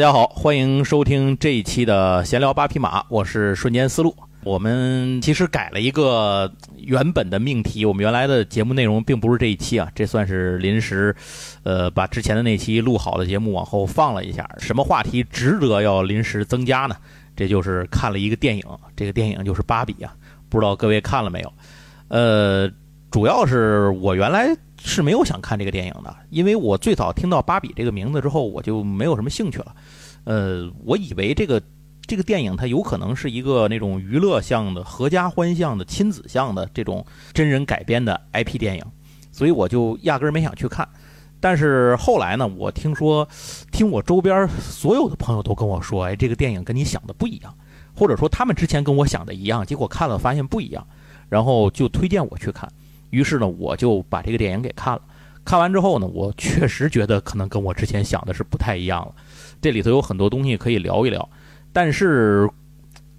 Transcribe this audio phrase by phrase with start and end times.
[0.00, 4.16] 大家好，欢迎收听这一期的闲聊八匹马，我是瞬间思路。
[4.44, 11.14] 我们其实改了一个原本的命题，我们原来的节目内容并不是这一期啊，这算是临时，
[11.64, 14.48] 呃，把之前的那期录好的节目往后放了一下。
[14.56, 16.96] 什么话题值得要临时增加呢？
[17.36, 18.64] 这就是看了一个电影，
[18.96, 20.14] 这个电影就是《芭比》啊，
[20.48, 21.52] 不知道各位看了没有？
[22.08, 22.66] 呃，
[23.10, 29.74] 主要是我原来是没有想看这个电影的，因为我最早听到“芭比”这个名字之后，我就没有什么兴趣了。
[30.24, 31.62] 呃，我以为这个。
[32.06, 38.84] 这个电影它有可能是一个那种娱乐向的、合家欢向的、亲子向的这种真人改编的 IP 电影，
[39.30, 40.88] 所以我就压根儿没想去看。
[41.38, 43.28] 但是后来呢，我听说，
[43.70, 47.54] 听我周边所有的朋友都跟我说，哎，这个电影跟你想的不一样，
[47.94, 50.84] 或者说他们之前跟我想的一样，结果看了发现不一样，
[51.28, 52.68] 然后就推荐我去看。
[53.10, 55.02] 于是呢，我就把这个电影给看了。
[55.44, 59.14] 看完之后呢，我确实觉得可能跟我之前想的是不太一样了。
[59.60, 61.28] 这里头有很多东西可以聊一聊。
[61.72, 62.48] 但是，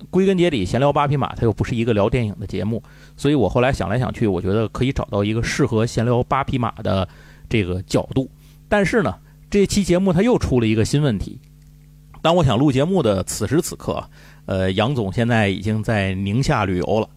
[0.10, 2.82] 归根结底，闲聊八匹马它又不是一个聊电影的节目，
[3.18, 7.08] 所以我后来想来想去，我觉得可以找到一个适合闲聊八匹马的
[7.50, 8.30] 这个角度。
[8.70, 9.16] 但是呢，
[9.50, 11.40] 这期节目它又出了一个新问题。
[12.22, 14.04] 当我想录节目的此时此刻，
[14.46, 17.10] 呃，杨总现在已经在宁夏旅游了，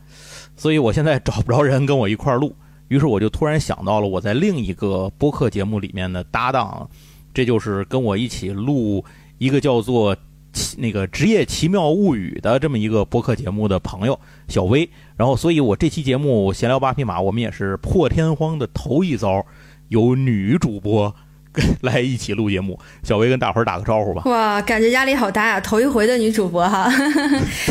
[0.56, 2.54] 所以我现在找不着人跟我一块儿录。
[2.88, 6.88] 于是我就突然想到了我在另一个播客节目里面的搭档，
[7.32, 9.04] 这就是跟我一起录
[9.38, 10.16] 一个叫做。
[10.78, 19.44] 那个职业奇妙物语的这么一个播客节目的朋友小薇，然后，所以我这期节目闲聊八匹马，我们也是破天荒的头一遭，
[19.88, 21.12] 有女主播。
[21.82, 24.22] 来一起录节目，小薇跟大伙儿打个招呼吧。
[24.26, 25.60] 哇，感觉压力好大呀！
[25.60, 26.92] 头一回的女主播哈。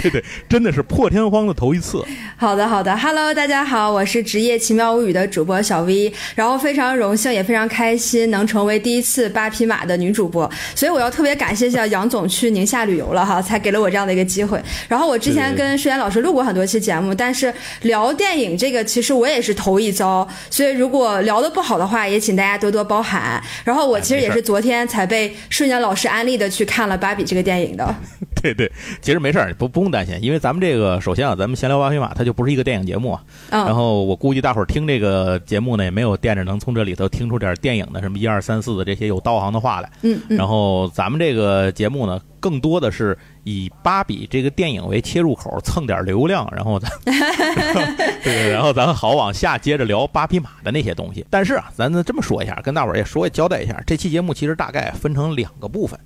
[0.01, 2.03] 对 对，真的是破天荒的头一次。
[2.37, 14.61] 好的好的，Hello，大家好，我是职业奇妙物语的主播小 V，然后非常荣幸也非常开心能成为第一次八匹马的女主播，所以我要特别感谢一下杨总去宁夏旅游了哈，才给了我这样的一个机会。
[14.87, 23.41] 然后我之前跟舒言老师录过很多期节目，但是聊电影这个其实我也是头一遭，所以如果聊的不好的话，也请大家多多包涵。
[23.63, 27.95] 然后我其实也是昨天才被瞬间老师安利的去看了《芭比》这个电影的。
[28.43, 28.69] 对对，
[29.01, 33.23] 其实没事儿，不不用担心，因为咱们这个首先啊，咱们闲聊八匹马它就不是一个电影节目啊。
[33.49, 39.89] 然后我估计大伙儿听这个节目呢，也没有惦着能从这里头听出点电影的什么一二三四的这些有道行的话来。
[40.01, 40.19] 嗯。
[40.27, 46.91] 然后咱们这个节目呢，更多的是以《芭比》这个电影为切入口，蹭点流量，然后咱
[48.23, 51.25] 对，然后咱好往下接着聊八匹马的那些东西。
[51.29, 55.97] 但是啊，咱这么说一下，跟大伙儿也说交代一下，这期节目其实大概分成两个部分。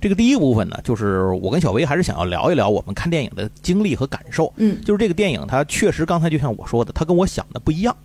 [0.00, 4.52] 这个第一部分呢，就是我跟小薇还是想要聊一聊我们看电影的经历和感受。
[4.56, 7.96] 嗯，就是这个电影它确实刚才就像我说的，它跟我想的不一样，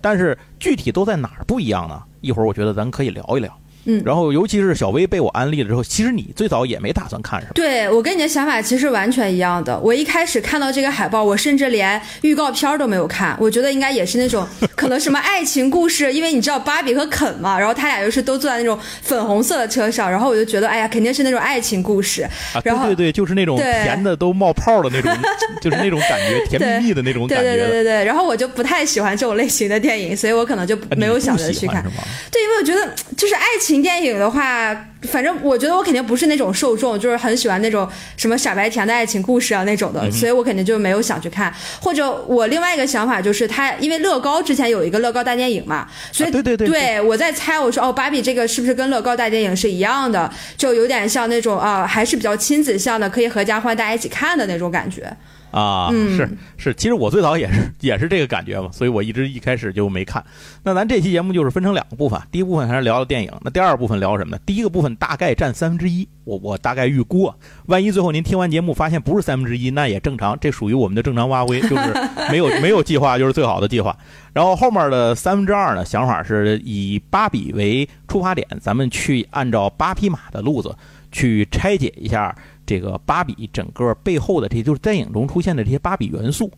[0.00, 2.02] 但是具体都在哪儿不一样呢？
[2.20, 3.56] 一会儿我觉得咱可以聊一聊。
[3.86, 7.52] 嗯，然后尤其是小薇被我安利了之后，其实你最早也没打算看是吧？
[7.54, 9.78] 对我跟你的想法其实完全一样的。
[9.80, 22.28] 我一开始看到这个海报，我甚至连预告片都没有看，我觉得应该也是那种 可能什么爱情故事，因为你知道芭比和肯嘛，然后他俩又是都坐在那种粉红色的车上，然后我就觉得哎呀，肯定是那种爱情故事。
[22.64, 25.12] 然后对对，就是那种甜的都冒泡的那种，
[25.62, 27.44] 就是那种感觉，甜蜜蜜的那种感觉。
[27.44, 28.04] 对对对对对。
[28.04, 31.84] 然后我就不太喜欢这种类型的电影，所以我可能就没有想着去看。
[32.30, 34.76] 对，因为我觉得就是爱情电影的话。
[35.02, 41.52] 反正我觉得我肯定不是那种受众，就是很喜欢那种什么傻白甜的爱情故事啊那种的，所以我肯定就没有想去看。
[41.80, 55.16] 或者我另外一个想法就是，他因为乐高之前有一个乐高大电影嘛，所以对对对，对我在猜，我说哦，芭比这个是不是跟乐高大电影是一样的，就有点像那种啊，还是比较亲子向的，可以合家欢大家一起看的那种感觉。
[55.50, 60.22] 啊，是是，其实我最早也是也是这个感觉嘛，所以我一直一开始就没看。
[60.62, 64.42] 那咱这期节目就是分成两个部分，第一部分还是聊聊电影，那第二部分聊什么呢？
[64.44, 67.34] 第一个部分大概占三分之一，我我大概预估，啊
[67.66, 71.94] 万一最后您听完节目发现不是三分之一，那也正常，这属于我们的正常发挥，就是
[72.30, 73.96] 没有没有计划就是最好的计划。
[74.34, 80.74] 然后后面的三分之二呢，想法是以芭比为出发点，咱们去按照八匹马的路子
[81.10, 82.36] 去拆解一下。
[82.66, 86.50] 这个芭比整个背后的这些，就是电影中出现的这些芭比元素，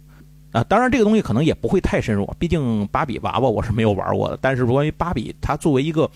[0.51, 4.39] 啊，当然这个东西可能也不会太深入，毕竟芭比娃娃我是没有玩过的。
[4.41, 6.11] 但是关于芭比，它作为一个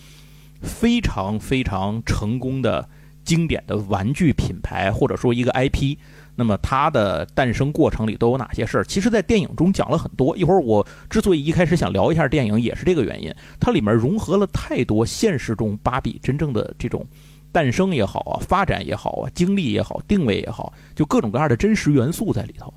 [0.61, 2.87] 非常非常成功的
[3.23, 5.95] 经典的玩具品牌，或者说一个 IP，
[6.35, 8.83] 那么它的诞生过程里都有哪些事儿？
[8.83, 10.35] 其实，在电影中讲了很多。
[10.35, 17.05] 一会儿我之所以一开始想聊一下电影，也是这个原因，它里面融合了太多现实中芭比真正的这种。
[17.53, 22.73] 诞生也好啊，发展也好啊，经历也好，定位也好，就各种各样的真实元素在里头。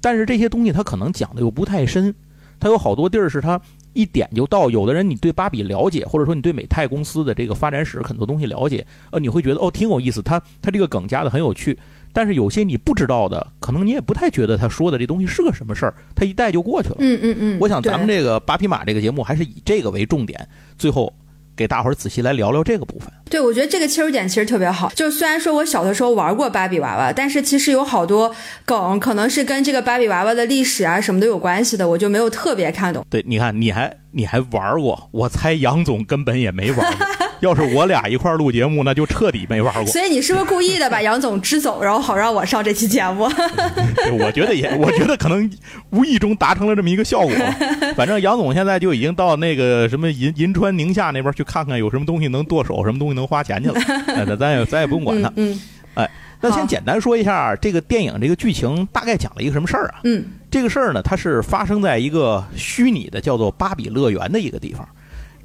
[0.00, 2.14] 但是这些东西它可能讲的又不太深，
[2.60, 3.58] 它有好多地儿是它
[3.92, 4.68] 一点就到。
[4.68, 11.78] 有的人你对芭比了解，或者说你对美泰公司的这个发展史很多东西了解，呃，你会觉得哦挺有意思，它它这个梗加的很有趣。
[12.12, 16.96] 但是有些你不知道的，可能你也不太觉得他说的这东西是个什么事儿，他一带就过去了。
[16.98, 17.58] 嗯嗯嗯。
[17.60, 21.12] 我想咱们这个八匹马这个节目还是以这个为重点，最后。
[21.56, 23.08] 给大伙儿仔细来聊聊这个部分。
[23.28, 24.92] 对，我觉得这个切入点其实特别好。
[24.94, 33.04] 就虽然说我小的时候玩过芭比娃娃，但是其实有好多梗可能是跟这个芭比娃娃的历史啊什么都有关系的，我就没有特别看懂。
[33.10, 37.06] 对，你看你还你还玩过，我猜杨总根本也没玩过。
[37.40, 39.86] 要是我俩一块录节目，那就彻底没玩过。
[39.86, 43.24] 所以你是不是故意的把杨总支走，然后好让我上这期节目？
[44.18, 45.50] 我觉得也，我觉得可能
[45.90, 47.30] 无意中达成了这么一个效果。
[47.94, 53.80] 反正杨总现在就已经到那个什么银银川宁夏那边去看看有什么东西能剁手，什么东西能花钱去了。
[54.06, 55.32] 那咱也咱也不用管他。
[55.36, 55.60] 嗯。
[55.94, 56.10] 哎，
[56.40, 60.00] 那先简单说一下这个电影这个剧情大概讲了一个什么事儿啊？
[60.04, 60.24] 嗯。
[60.50, 64.86] 这个事儿呢，它是发生在一个虚拟的叫做芭比乐园的一个地方。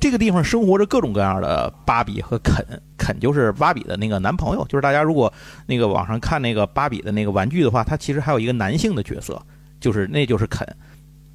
[0.02, 2.66] 这个地方生活着各种各样的芭比和肯，
[2.98, 4.66] 肯就是芭比的那个男朋友。
[4.68, 5.32] 就是大家如果
[5.68, 9.40] 那个网上看那个芭比的那个玩具的话，它其实还有一个男性的角色，
[9.80, 10.68] 就是那就是肯。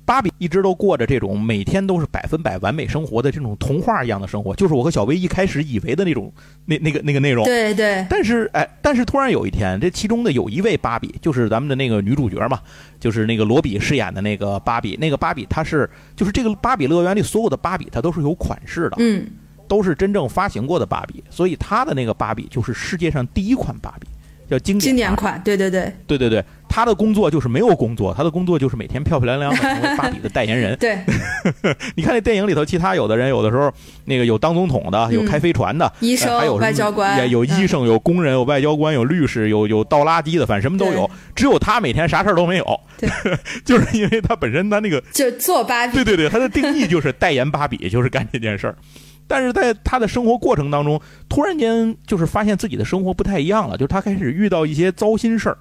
[0.06, 6.32] 芭比一直都过着这种每天都是百分百完美生活的这种童话一样的生活，就是我和小薇一开始以为的那种
[6.64, 7.44] 那那个那个内容。
[7.44, 8.06] 对对。
[8.08, 12.60] 但是哎，但是突然有一天，这其中的有一位芭比，就是咱们的那个女主角嘛，
[13.00, 19.26] 就是那个罗比饰演的那个芭比，那个芭比她是就是这个芭比乐园里所有的芭比，它都是有款式的，嗯，
[19.66, 24.06] 都是真正发行过的芭比，所以她的那个芭比就是世界上第一款芭比。
[24.48, 30.76] 叫经典经典款，对对对，对对对，他的工作就是没有工作，他的工作就是每天漂漂亮亮的成为芭比的代言人。
[30.78, 30.98] 对，
[31.96, 33.72] 你看那电影里头，其他有的人有的时候
[34.04, 41.10] 那个有当总统的，有开飞船的，医生，还有外交官，有医生，有工人，有外交官，有律师，有有倒垃圾的，反正什么都有。
[41.34, 42.80] 只有他每天啥事儿都没有，
[43.64, 48.76] 就是因为他本身他那个就做芭比，对对对，他的定义就是代言芭比，就是干这件事儿。
[49.26, 55.58] 但是在他的生活过程当中，突然间就是发现自己的生活不太一样了，就是他开始遇到一些糟心事儿，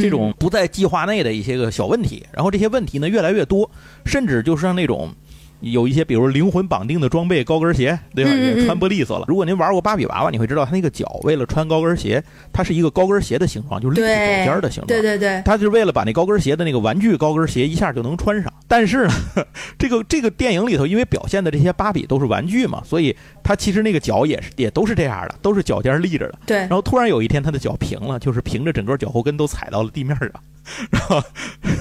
[0.00, 3.70] 这种不在计划内的一些个小问题，然后这些问题呢越来越多，
[4.04, 5.14] 甚至就是像那种。
[5.60, 8.30] 有一些，比如灵魂绑定的装备，高跟鞋，对吧？
[8.30, 9.24] 也穿不利索了。
[9.26, 12.22] 如果您玩过芭比娃娃，你会知道，它那个脚为了穿高跟鞋，
[12.52, 14.86] 它是一个高跟鞋的形状，就是立体脚尖的形状。
[14.86, 18.52] 对对对，它就是为了把那高跟鞋的那个玩具高跟鞋一下就能穿上。
[18.66, 19.12] 但是呢，
[19.78, 26.38] 这个这个电影里头，因为表现的这些芭比都是玩具嘛，所以它其实那个脚也是也都是这样的，都是脚尖立着的。
[26.46, 26.58] 对。
[26.58, 30.28] 然后突然有一天，他的脚平了，就是平着整个脚后跟都踩到了地面上。
[30.90, 31.22] 然后，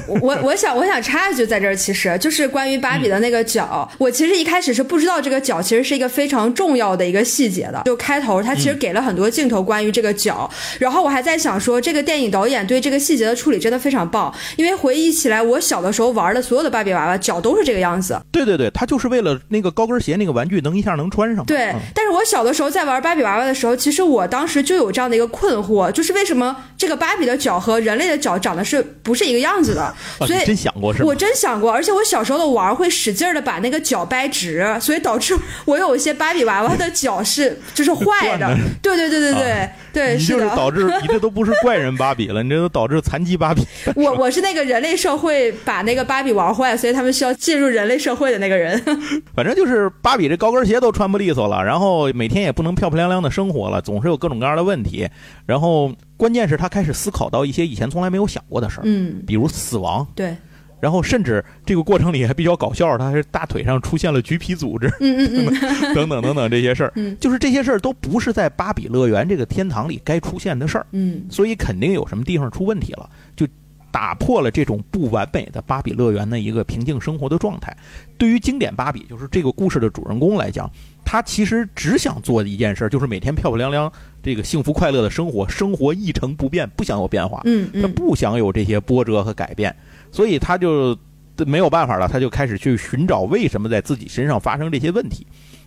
[0.07, 7.81] 我我想我想插一句，在这儿其实就是关于芭比的那个脚，我其实一开始是不知道这个脚其实是一个非常重要的一个细节的。
[7.85, 10.49] 就开头他其实给了很多镜头关于这个脚，
[10.79, 18.19] 然后我还在想说，这个电影导演对这个细节的处理真的非常棒，因为回忆起来我小的时候玩的所有的芭比娃娃脚都是这个样子。
[18.31, 21.45] 对对对，他就是为了那个高跟鞋那个玩具能一下能穿上。
[21.45, 28.76] 对，但是我小的时候在玩芭比娃娃的时候，其实我当时就有这样的一个困惑，就是为什么这个芭比的脚和人类的脚长得是。
[28.81, 31.03] 不是一个样子的，所以真想过是？
[31.03, 38.57] 我真想过，而且我小时候的玩会使劲的把那个脚掰直，所以导致我有一些芭比娃娃的脚是就是坏的。
[38.81, 40.47] 对对对对对对，是的。
[40.55, 43.65] 导致 你这都不是怪人芭比了，你这都导致残疾芭比。
[43.95, 48.81] 我我是那个人类社会把那个芭比玩坏，所以他们需要进入人类社会的那个人。
[49.35, 55.07] 反正就是芭比这高跟鞋都穿不利索了，然后每天也不能漂漂亮亮的生活了，总是有各种各样的问题，
[55.45, 55.91] 然后。
[56.17, 60.35] 关键是他开始思考到一些以前从来没有想过的事儿，嗯，比如死亡，对，
[60.79, 73.47] 然后甚至这个过程里还比较搞笑，他是大腿上出现了橘皮组织，嗯嗯 嗯，等等等等这些事儿，嗯，就是这些事儿都不是在芭比乐园这个天堂里该出现的事儿，嗯，所以肯定有什么地方出问题了，就
[73.91, 77.75] 打破了这种不完美的芭比乐园的一个平静生活的状态。
[78.17, 80.69] 对于经典芭比，就是这个故事的主人公来讲。
[81.09, 83.89] 他其实只想做的一件事，就是每天漂漂亮亮，
[84.21, 87.41] 这个幸福快乐的生活，生活一成不变，不想有变化。
[87.45, 89.73] 嗯他不想有这些波折和改变，
[90.11, 90.97] 所以他就
[91.45, 95.25] 没有办法了，他就开始去寻找为什么在自己身上发生这些问题。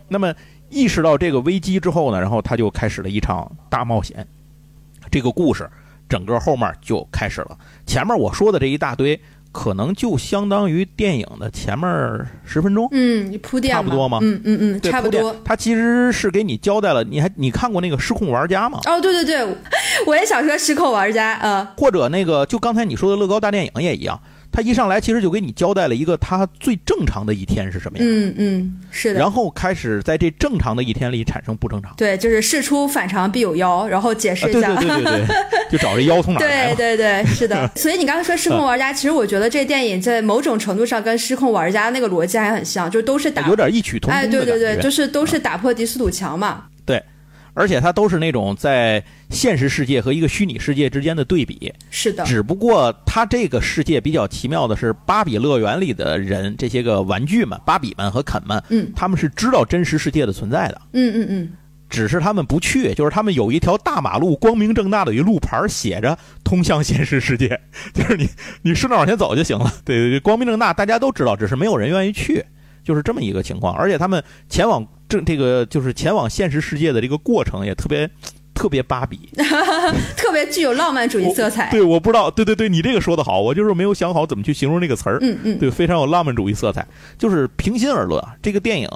[0.08, 0.34] 那么
[0.68, 4.28] 意识到这个危机之后呢，然后他就开始了一场大冒险。
[5.10, 5.66] 这个故事
[6.06, 9.18] 整个后面就开始了，前面我说的这一大堆。
[9.52, 11.88] 可能就相当于电影的前面
[12.44, 14.18] 十分钟，嗯，铺垫差不多吗？
[14.22, 15.34] 嗯嗯嗯，差不多。
[15.44, 18.78] 它其实是给你交代了，你还你看过那个《失控玩家》吗？
[18.86, 19.56] 哦，对对对，
[20.06, 24.20] 我也想说《失控玩家》呃，或者那个就刚才你说的乐高大电影也一样，
[24.52, 29.20] 他一上来其实就给你交代了一个他最正常的一天是什么样，嗯嗯，是的。
[29.20, 31.94] 然后开始在这正常的一天里产生不正常。
[31.96, 34.74] 对，就是事出反常必有妖，然后解释一下。
[34.74, 35.36] 对对对对对，
[35.70, 36.74] 就找这妖从哪来。
[36.74, 37.70] 对对对，是的。
[37.76, 46.64] 所以你刚才说失控玩家，其实我觉得这电影在某种程度上跟失控玩家那个逻辑还很像，就都是打有点异曲同工哎，对对对，就是都是打破第四堵墙嘛。
[46.84, 47.02] 对。
[47.54, 52.24] 而且它都是那种在现实世界和一个虚拟世界之间的对比，是的。
[52.24, 61.52] 只不过它这个世界比较奇妙的是，芭比乐园里的人，这些个玩具们，芭比们和肯们，嗯，他们是知道真实世界的存在的，嗯嗯嗯，
[61.88, 67.60] 只是他们不去，就是他们有一条大马路，光明正大的一路牌写着通向现实世界，
[67.92, 68.28] 就是你
[68.62, 72.44] 你顺着往前走就行了，对对对，光明正大，大家都知道，只是没有人愿意去，
[72.84, 73.74] 就是这么一个情况。
[73.74, 74.86] 而且他们前往。
[75.10, 78.08] 这这个就是前往现实世界的这个过程也特别
[78.54, 79.28] 特别芭比，
[80.16, 81.68] 特别具有浪漫主义色彩。
[81.72, 85.18] 对，我不知道，对对对，你这个说的好，我就是没有想好怎么去形容这个词儿。
[85.20, 86.86] 嗯嗯，对，非常有浪漫主义色彩。
[87.18, 88.88] 就是平心而论，这个电影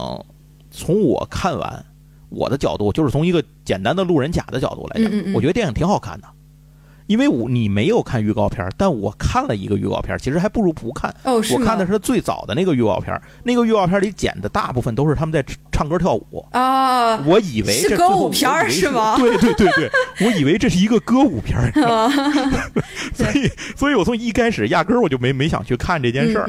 [0.70, 1.84] 从我看完
[2.28, 6.28] 我的角度，就是从一个简单的路人甲的角度来讲，我觉得电影挺好看的。
[7.06, 11.14] 因为我你没有看预告片，但我看了一个预告片，其实还不如不看。
[11.24, 16.46] 哦，是我看的是最早的那个预告片，那个预告片里剪的大部分都是他们在唱歌跳舞。
[16.52, 19.16] 啊，我以为是歌舞片是吗？
[19.20, 19.90] 对对对对，
[20.26, 21.58] 我以为这是一个歌舞片。
[23.12, 26.46] 所以，所以我从一开始压根儿我就没没想去看这件事儿。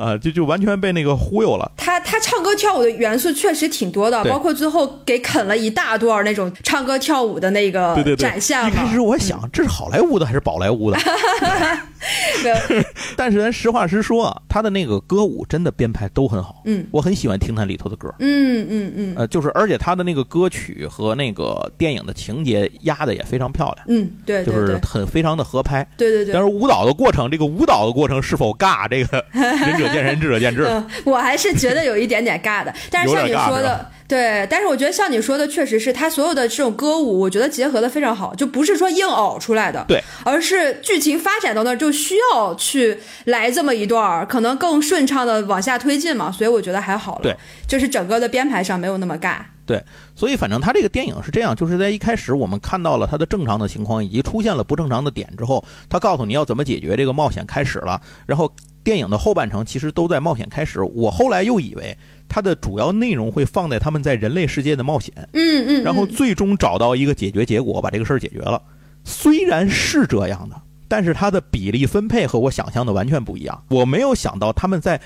[0.00, 1.70] 啊，就就完全被那个忽悠了。
[1.76, 8.66] 他他唱歌跳舞的元素确实挺多的，包括最后给啃了一大段那种唱歌跳舞的那个展现。
[8.66, 10.98] 一开始我想，这是好莱坞的还是宝莱坞的？
[13.16, 16.62] 但是咱实话实说啊，他的那个歌舞真的编排都很好。
[16.64, 18.12] 嗯，我很喜欢听他里头的歌。
[18.18, 19.14] 嗯嗯嗯。
[19.16, 23.84] 呃，就是而且他的那个歌曲和那个电影的情节压的也非常漂亮。
[23.88, 25.86] 嗯，对，就是很非常的合拍。
[25.96, 26.32] 对对对。
[26.32, 28.88] 但是舞蹈的过程，这个舞蹈的过程是否尬？
[28.88, 30.66] 这个 仁者见仁，智者见智。
[31.04, 33.86] 我还是觉得有一点点尬的，但是像你说的。
[34.10, 47.36] 对，但是我觉得像你说的，确实是他所有的这种歌舞，我觉得结合的非常好，就不是说硬熬出来的，对，而是剧情发展到那儿就需要去来这么一段儿，可能更顺畅的往下推进嘛，所以我觉得还好了，对，
[47.68, 49.80] 就是整个的编排上没有那么尬，对，
[50.16, 58.52] 所以反正他这个电影是这样，就是在一开始我们看到了他的正常的情况，以及出现了不正常的点之后，他告诉你要怎么解决这个冒险开始了，然后
[58.82, 61.96] 电影的后半程其实都在冒险开始，我后来又以为。
[62.30, 68.62] 它的主要内容会放在他们在人类世界的冒险，嗯嗯，然后最终找到一个解决结果，把这个事儿解决了。
[69.04, 70.56] 虽然是这样的，
[70.88, 73.62] 但是它的比例分配和我想象的完全不一样。
[73.68, 74.98] 我没有想到他们在。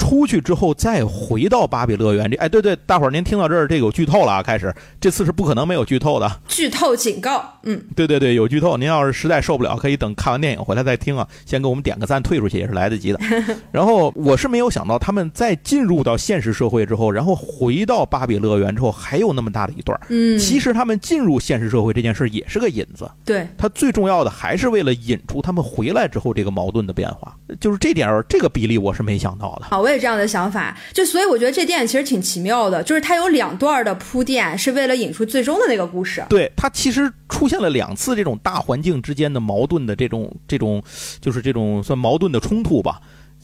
[0.00, 4.42] 出去之后再回到芭比乐园，这哎对对，大伙儿您听到这儿，这有剧透了啊！
[4.42, 11.28] 开始这次是不可能没有剧透的，剧透警告，嗯，对对对，有剧透，您要是实在受不了，可以等看完电影回来再听啊。
[11.44, 13.20] 先给我们点个赞，退出去也是来得及的。
[13.70, 20.00] 然后我是没有想到他们在进入到现实社会之后，然后回到芭比乐园之后还有那么大的一段。
[20.08, 29.66] 嗯，其实他们进入现实社会这件事也是个引子，对，他最重要的还是为了引出他们回来之后这个矛盾的变化，就是这点这个比例我是没想到的。
[29.70, 30.76] 啊，我有这样的想法。
[30.92, 36.24] 就所以我觉得这电影其实挺奇妙的，就是它有两段的铺垫，是为了引出最终的那个故事。
[36.28, 40.82] 对，它其实出现了两次这种大环境之间的矛盾的这种这种，
[41.20, 43.00] 就是这种算矛盾的冲突吧。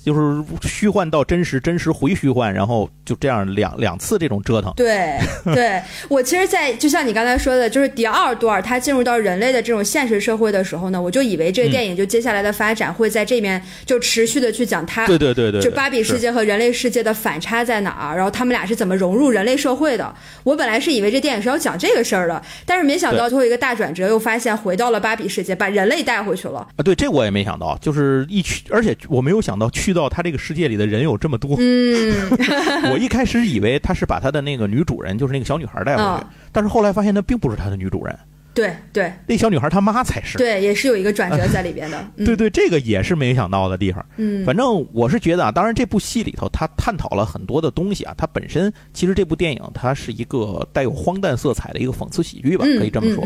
[0.07, 4.73] 就是虚幻到真实，真实回虚幻，然后就这样两两次这种折腾。
[4.77, 5.19] 对，
[5.53, 20.15] 对我其实，在就像你刚才说的，就是第二段他进入到人类的这种现实社会的时候呢，我就以为这个电影就接下来的发展会在这边就持续的去讲他，对对对对，就芭比世界和人类世界的反差在哪儿，然后他们俩是怎么融入人类社会的。
[20.45, 26.61] 我本来是以为这电影是要讲这个事儿的，但是没想到最后一个大转折，又发现回到了芭比世界，把人类带回去了。
[26.61, 29.96] 啊，对，这我也没想到，就是一去，而且我没有想到去。
[29.97, 32.31] 到他这个世界里的人有这么多，嗯，
[32.93, 38.17] 我一开始以为他是把他的那个女主人，就是那个小女孩带回去，但是后来发现那并不是他的女主人。
[38.55, 40.39] 对对，那小女孩她妈才是。
[40.39, 42.03] 对，也是有一个转折在里边的。
[42.17, 44.03] 对对，这个也是没想到的地方。
[44.17, 53.23] 嗯，反正我是觉得啊，当然这部戏里头它探讨了很多的东西啊，它本身其实这部电影它是一个带有荒诞色彩的一个讽刺喜剧吧，可以这么说。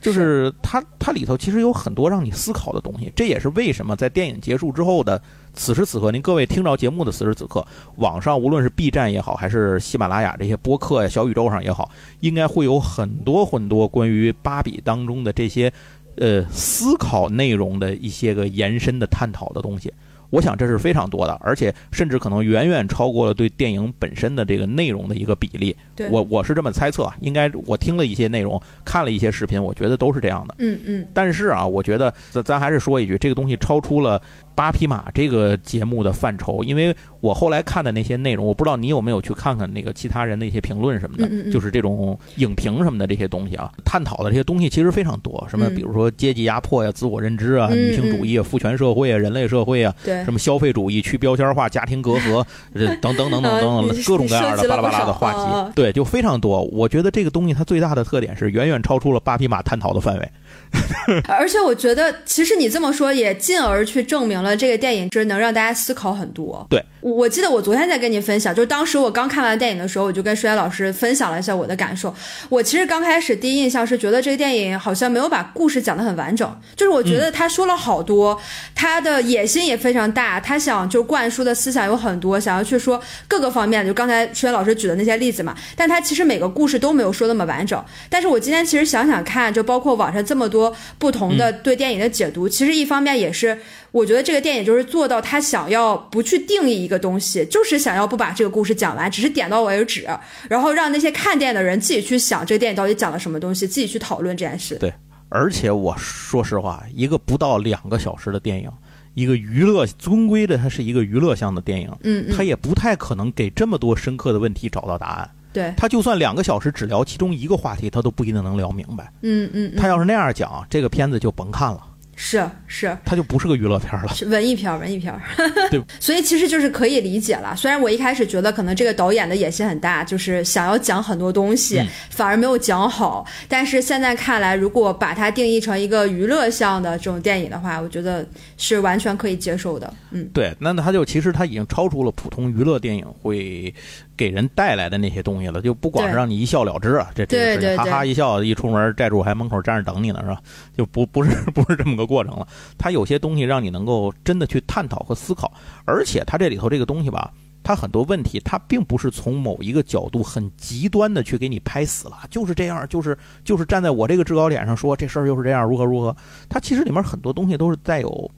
[0.00, 5.20] 就是它它里头其实有很多让你思考的东西，这也是为什么在电影结束之后的
[5.58, 15.70] 此时此刻，您各位听着节目的此时此刻，网上无论是 B 站也好，还是喜马拉雅这些播客呀、小宇宙上也好，应该会有很多很多关于芭比当中的这些，
[16.16, 19.92] 呃，思考内容的一些个延伸的探讨的东西。
[20.30, 25.74] 我想这是非常多的，而且甚至可能远远超过了对电影本身的这个内容的一个比例。
[25.96, 30.54] 对我我是这么猜测啊，应该我听了一些内容，看了一些视频，我觉得都是这样的。
[30.58, 34.20] 嗯嗯，但是啊，我觉得咱咱还是说一句，这个东西超出了
[34.54, 50.32] 八匹马这个节目的范畴，因为我后来看的那些内容，我不知道你有没有去看看那个其他人的一些评论什么的，嗯嗯嗯就是这种影评什么的这些东西啊，探讨的这些东西其实非常多，什么嗯比如说阶级压迫呀、自我认知啊、嗯女性主义啊、父权社会啊、人类社会啊，对什。
[50.32, 52.44] 么消费主义、去标签化、家庭隔阂，
[52.74, 56.62] 呃等等等等等等 各种各样的巴拉巴拉的话题，对，就非常多。
[56.66, 60.28] 我觉得这个东西它最大的特点是远远超出了八匹马探讨的范围。
[61.26, 66.66] 而且我觉得，其实你这么说也进而去证明了这个电影是能让大家思考很多。
[66.68, 72.14] 对，我我记得我昨天在跟你分享，就是当时我刚看完电影的时候，我就跟舒岩老师分享了一下我的感受。
[72.50, 78.38] 我其实刚开始第一印象是觉得这个电影好像没有把故事讲得很完整，就是我觉得他说了好多，
[78.74, 85.56] 他的野心也非常大，他想就灌输的思想有很多，想要去说各个方面，就刚才舒岩老师举的那些例子嘛。
[85.74, 87.82] 但他其实每个故事都没有说那么完整。
[88.10, 93.58] 但是我今天其实想想看，就包括网上这么多不同的对电影的解读，其实一方面也是
[93.90, 100.06] 我觉得这个电影就是做到他想要不去定义一个东西，就是想要不把这个故事讲完，只是点到为止，
[100.50, 104.74] 然后让那些看电影的人自己去想这个电影到底讲了什么东西，自己去讨论这件事。
[104.76, 104.92] 对，
[105.30, 108.70] 而且我说实话，一个不到两个小时的电影，
[109.14, 115.30] 一个娱乐终归的它是一个娱乐向的电影，嗯嗯，它也不太可能给这么多深刻的问题找到答案。
[115.58, 119.12] 对，他就算两个小时只聊其中一个话题，他都不一定能聊明白。
[119.22, 121.80] 嗯嗯，嗯他要是那样讲，这个片子就甭看了，
[122.14, 122.96] 是是。
[123.04, 124.08] 它就不是个娱乐片了。
[124.14, 125.20] 是文艺片儿，文艺片儿，
[125.70, 127.56] 对， 所以其实就是可以理解了。
[127.56, 133.24] 虽然我一开始觉得可能这个导演的野心很大，就是想要讲很多东西，嗯反而没有讲好。
[133.48, 139.92] 但是现在看来，如果把它定义成一个娱乐向的这种电影的话，我觉得是完全可以接受的。
[140.10, 143.72] 嗯，对，那他就其实他已经超出了普通娱乐电影会
[144.18, 150.42] 给人带来的那些东西了，就不光是让你一笑了之啊，这这个事情对对哈哈一笑，一出门债主还门口站着等你呢，是吧？
[150.76, 152.46] 就不不是不是这么个过程了。
[152.76, 155.50] 他有些东西让你能够真的去探讨和思考，
[155.86, 157.32] 而且他这里头这个东西吧。
[157.60, 166.16] 他很多问题，他并不是从某一个角度很极端的去给你拍死了，就是这样，就是就是站在我这个制高点上说这事儿又是这样，如何如何。
[166.48, 168.30] 它其实里面很多东西都是带有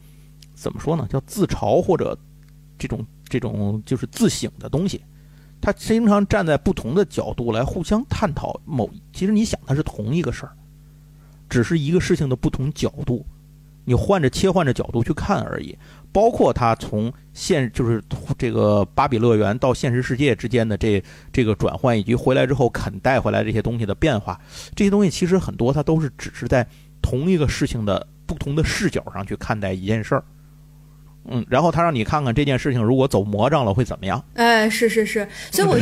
[0.55, 2.19] 怎么说呢，叫自嘲或者
[2.77, 5.01] 这种这种就是自省的东西。
[5.61, 10.53] 他经常站在不同的角度来互相探讨某，其实你想它是同一个事儿，
[11.49, 13.25] 只是一个事情的不同角度，
[13.85, 15.77] 你换着切换着角度去看而已。
[16.13, 18.03] 包括他从现就是
[18.37, 21.01] 这个芭比乐园到现实世界之间的这
[21.33, 24.41] 这个转换，以及回来之后肯带回来这些东西的变化，
[24.75, 26.67] 这些东西其实很多他都是只是在
[27.01, 30.25] 同一个事情的不同的视角上去看待一件事儿。
[31.29, 34.25] 嗯，然后他让你看看这件事情如果走魔障了会怎么样。
[34.35, 35.79] 哎，是是是，所以我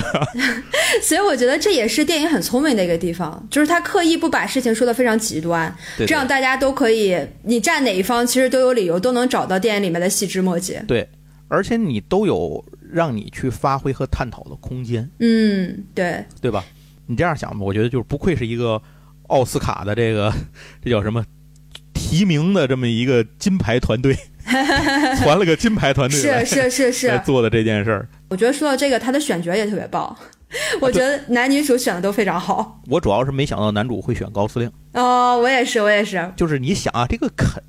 [1.02, 10.82] 所以我觉得这也是电影很聪明的一个地方，就是他刻意不把事情说的非常极端，对这样大家都可以，你站哪一方其实都有理由，都能找到电影里面的细枝末节。
[10.88, 11.08] 对，
[11.48, 16.64] 而且你都有让你去发挥和探讨的空间，嗯，对，对吧？
[17.06, 18.80] 你这样想吧，我觉得就是不愧是一个
[19.28, 20.32] 奥斯卡的这个
[20.84, 21.24] 这叫什么
[21.94, 24.14] 提名的这么一个金牌团队，
[25.22, 28.08] 传了个金牌团队是是是是，来做的这件事儿。
[28.28, 30.16] 我觉得说到这个，他的选角也特别棒，
[30.80, 32.80] 我觉得男女主选的都非常好。
[32.86, 37.62] 我主要是没想到男主会选高司令，哦，我也是，我也是，就是你想啊，这个肯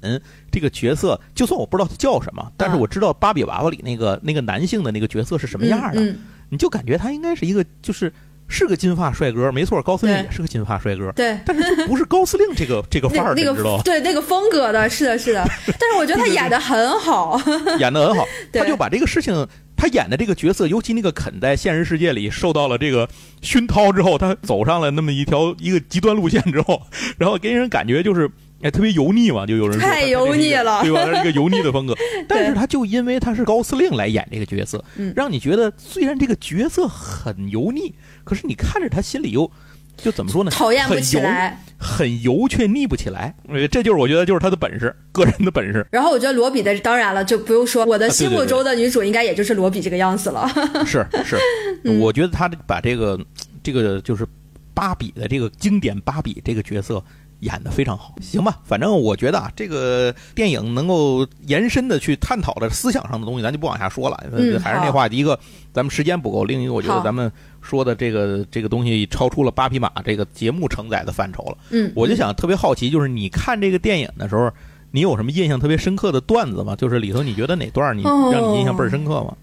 [0.51, 8.11] 这个角色，就算我不知道他叫什么，但是我知道芭比娃娃里那个那个男性的那个角色是什么样的，嗯，嗯你就感觉他应该是一个就是
[8.49, 11.39] 是个金发帅哥，没错，高司令也是个金发帅哥，对。
[11.45, 13.83] 但是就不是高司令这个 这个范儿你知道吗？
[13.85, 15.45] 对那个风格的，是的，是的，
[15.79, 17.39] 但是我觉得他演的很好，
[17.79, 23.07] 演的很好，他就把这个事情，他演的这个角色，尤其那个肯在现实世界里受到了这个
[23.41, 26.81] 熏陶之后，他走上了那么一条一个极端路线之后，
[27.17, 28.29] 然后给人感觉就是。
[28.61, 31.05] 哎，特别油腻嘛，就有人说太油腻了对吧？
[31.05, 31.95] 他是一个油腻的风格，
[32.27, 37.93] 但是他就因为他是高司令来演这个角色，嗯让你觉得虽然这个角色很油腻，
[38.23, 39.49] 可是你看着他心里又
[39.97, 40.51] 就怎么说呢？
[40.51, 41.63] 讨厌不起来。
[41.81, 43.33] 很油却腻不起来。
[43.47, 45.87] 呃这就是我觉得就是他的本事，个人的本事。
[45.89, 50.45] 然后我觉得罗比的当然了，就不用说，我的心目中的女主应该也就是罗比这个样子了。
[50.85, 51.37] 是是，
[51.85, 53.17] 嗯我觉得他把这个
[53.63, 54.27] 这个就是
[54.73, 57.01] 芭比的这个经典芭比这个角色
[57.39, 58.59] 演得非常好，行吧？
[58.65, 64.23] 反正我觉得啊，这个电影能够延伸的去探讨的思想上的东西，咱就不往下说了。
[64.31, 65.39] 嗯还是那好话，一个
[65.73, 71.57] 咱们时间不够，另一个我觉得咱们说的这个这个东西超出了八匹马这个节目承载的范畴了。
[71.69, 74.51] 嗯，我就想特别好奇，就是你看这个电影的时候，
[74.91, 76.75] 你有什么印象特别深刻的段子吗？
[76.75, 79.33] 就是里头你觉得哪段你哦让你印象倍儿深刻吗？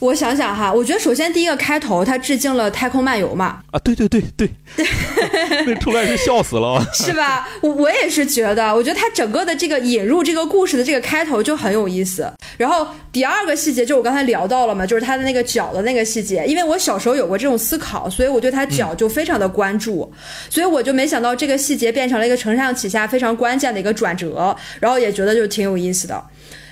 [0.00, 4.48] 我想想哈，我觉得首先第一个开头，它致敬了《太空漫游》嘛，啊，对对对对，
[5.66, 6.80] 那出来是笑死了。
[6.94, 7.48] 是吧？
[7.60, 12.32] 我我也是觉得，我觉得它整个的这个引入这个故事的这个开头就很有意思。
[12.56, 20.12] 然后第二个细节就我刚才聊到了嘛，就是他的那个脚的那个细节，因为我小时候有过这种思考，所以我对他脚就非常的关注，
[20.48, 26.22] 所以我就没想到这个细节变成了一个承上启下非常关键的一个转折，然后也觉得就挺有意思的。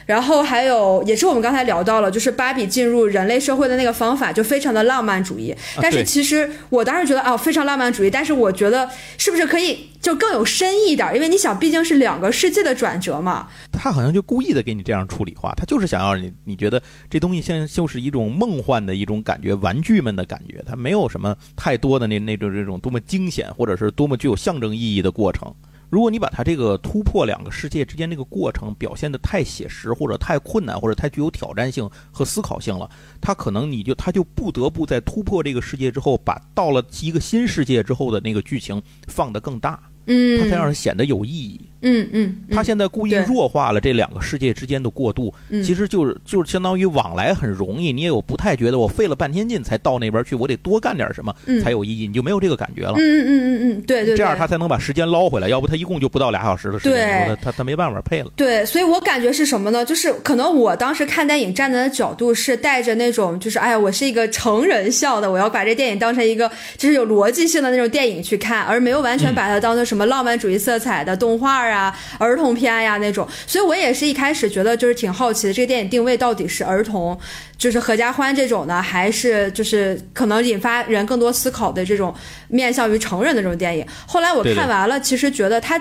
[0.06, 5.54] 然后还有，也是我们刚才聊到了，就是芭比进入人类社会的那个方法，就非常的浪漫主义。
[5.82, 8.88] 但是其实我当时觉得啊，非常浪漫主义，但是我觉得
[9.18, 11.12] 是不是可以就更有深意一点？
[11.14, 13.48] 因为你想，毕竟是两个世界的转折嘛。
[13.72, 25.52] 他好像就故意的给你这样处理化，他就是想要你，你觉得这东西像就是一种梦幻的一种感觉，玩具们的感觉，它没有什么太多的那那种这种多么惊险或者是多么具有象征意义的过程。
[25.88, 41.60] 如果你把它这个突破两个世界之间这个过程表现的太写实，或者太困难，或者太具有挑战性和思考性了，它可能你就它就不得不在突破这个世界之后，把到了一个新世界之后的那个剧情放得更大，嗯，它才让人显得有意义。
[41.62, 53.06] 嗯嗯嗯，他现在故意弱化了这两个世界之间的过渡，嗯其实就是就是相当于往来很容易，你也有不太觉得我费了半天劲才到那边去，我得多干点什么嗯才有意义，你就没有这个感觉了嗯。
[53.06, 58.30] 嗯嗯嗯嗯，对对对，这样他才能把时间捞回来，要不他一共就不到俩小时的时间，对他他他没办法配了。
[58.36, 59.84] 对，所以我感觉是什么呢？
[59.84, 71.75] 就是可能我当时看电影站在的角度是带着那种，就是哎呀，我是一个成人笑的，我要把这电影当成一个就是有逻辑性的那种电影去看，而没有完全把它当做什么浪漫主义色彩的动画啊、
[72.18, 73.26] 儿童片呀、那种。
[73.46, 77.18] 所以我也是一开始觉得就是挺好奇的，这个电影定位到底是儿童，
[77.58, 82.14] 就是合家欢这种呢，还是就是可能引发人更多思考的这种
[82.48, 83.86] 面向于成人的这种电影？
[84.06, 85.80] 后来我看完了，其实觉得它。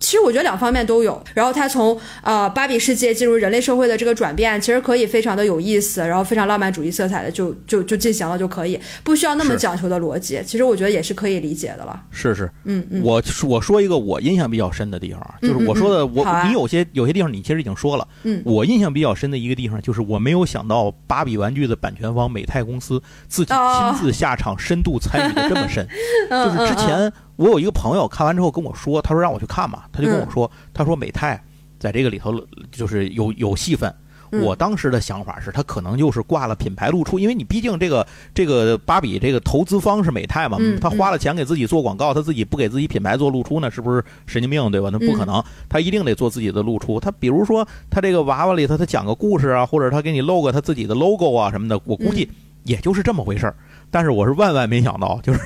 [0.00, 10.40] 其实我觉得两方面都有，然后他从呃芭比世界进入人类社会的这个转变，其实可以非常的有意思，然后非常浪漫主义色彩的就就就进行了就可以，不需要那么讲求的逻辑。
[10.46, 12.00] 其实我觉得也是可以理解的了。
[12.10, 18.40] 是是，嗯嗯，我我说一个我印象比较深的地方啊，就是我说的，我你有些有些地方你其实已经说了，嗯。
[18.44, 25.86] 我印象比较深的一个地方就是我没有想到芭比玩具的版权方美泰公司自己哦亲自下场深度参与的这么深，
[26.30, 26.56] 嗯。
[26.56, 31.40] 就是之前我有一个朋友看完之后跟我说，他说让我去看嘛，他就跟我说，他说美泰
[31.78, 32.34] 在这个里头
[32.70, 33.88] 就是有有戏份。
[34.30, 44.90] 嗯我当时的想法是，他可能就是挂了品牌露出，因为你毕竟这个这个芭比这个投资方是美泰嘛，嗯他花了钱给自己做广告，他自己不给自己品牌做露出呢，是不是神经病对吧？
[44.92, 47.00] 那不可能，他一定得做自己的露出。
[47.00, 52.30] 他比如说他这个娃娃里头他讲个故事啊，或者他给你露个他自己的 logo 啊什么的，我估计
[52.64, 53.56] 也就是这么回事儿。
[53.90, 55.40] 但是我是万万没想到，就是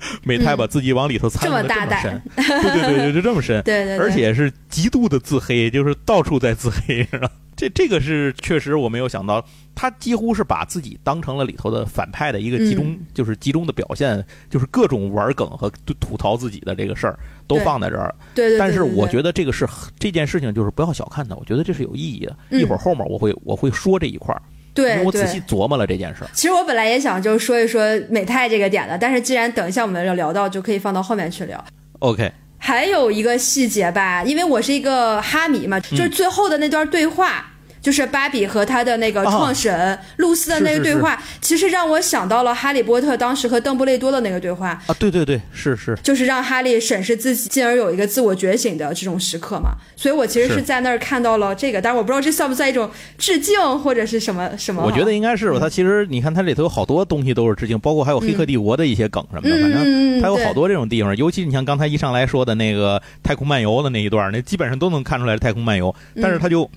[0.24, 3.62] 美泰把自己往里头参与的这么深，对对对，就这么深。
[3.64, 7.30] 对对对，而且是极度的自黑，就是到处在自黑，是吧？
[7.56, 9.42] 这这个是确实我没有想到，
[9.74, 18.14] 他几乎是把自己当成了里头的反派的一个集中，嗯就是集中的表现，就是各种玩梗和吐槽自己的这个事儿都放在这儿。
[18.34, 19.66] 对对对，但是我觉得这个是
[19.98, 22.36] 这件事情，就是不要小看它，我觉得这是有意义的。
[22.50, 24.42] 嗯一会儿后面我会我会说这一块儿，
[24.76, 25.40] 对我仔细。
[25.48, 26.30] 琢磨了这件事儿。
[26.32, 31.64] 其实我本来也想就说一说美泰这个点的，但是既然等一下我们要聊到，就可以放到后面去聊。
[32.00, 37.52] OK，还有一个细节吧，因为我是一个哈迷嘛，嗯就是最后的那段对话。
[37.86, 49.70] 就是芭比和他的那个创始人露丝的那个对话，其实让我想到了哈利波特当时和邓布利多的那个对话，啊，对对对，是是，就是让哈利审视自己，进而有一个自我觉醒的这种时刻嘛。
[49.94, 54.82] 所以我其实是是在那儿看到了这个，但是我不知道这算不算一种致敬或者是什么什么。
[54.82, 55.58] 我觉得应该是吧。
[55.60, 59.80] 它其实你看，它里头有好多东西都是致敬，包括还有《黑客帝国》的一些梗什么的，反正。
[59.84, 65.94] 嗯，对它有好多这种地方，尤其你像刚才一上来说的那个太空漫游的那一段，那基本上都能看出来是太空漫游。
[66.14, 66.68] 嗯但是他就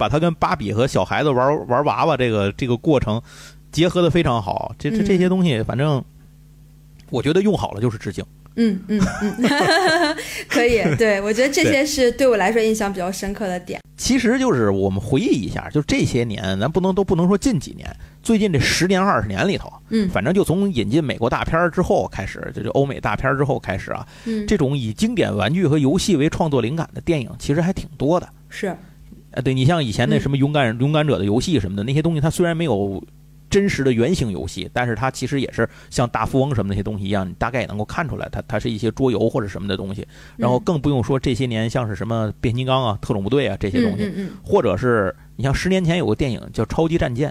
[0.00, 3.20] 把它跟芭比和小孩子玩玩娃娃这个这个过程
[3.70, 4.74] 结合的非常好。
[4.78, 6.02] 这这嗯这些东西，反正
[7.10, 8.24] 我觉得用好了就是致敬。
[8.56, 10.16] 嗯嗯嗯，
[10.48, 13.80] 可以，对我觉得这些是对我来说印象比较深刻的点。
[13.96, 17.88] 其实就是我们回忆一下，就这些年，咱不能都不能说近几年，
[18.22, 28.28] 最近这十年二十年里头，嗯反正就从引进美国大片儿之后开始，就是欧美大片儿之后开始啊，嗯，这种以经典玩具和游戏为创作灵感的电影，其实还挺多的。
[28.48, 28.76] 是
[29.32, 30.20] 呃，对你像以前那嗯。
[30.20, 33.02] 什么勇敢、勇敢者的游戏什么的那些东西，它虽然没有
[33.48, 40.06] 真实的原型游戏，但是它其实也是像大富翁什么那些东西一样，你大概也能够看出来，它它是一些桌游或者什么的东西。
[40.36, 40.62] 然后嗯。
[40.64, 47.30] 更不用说这些年像是什么变形金刚啊、特种部队啊这些东西，嗯嗯或者是你像十年前有个电影叫《超级战舰》，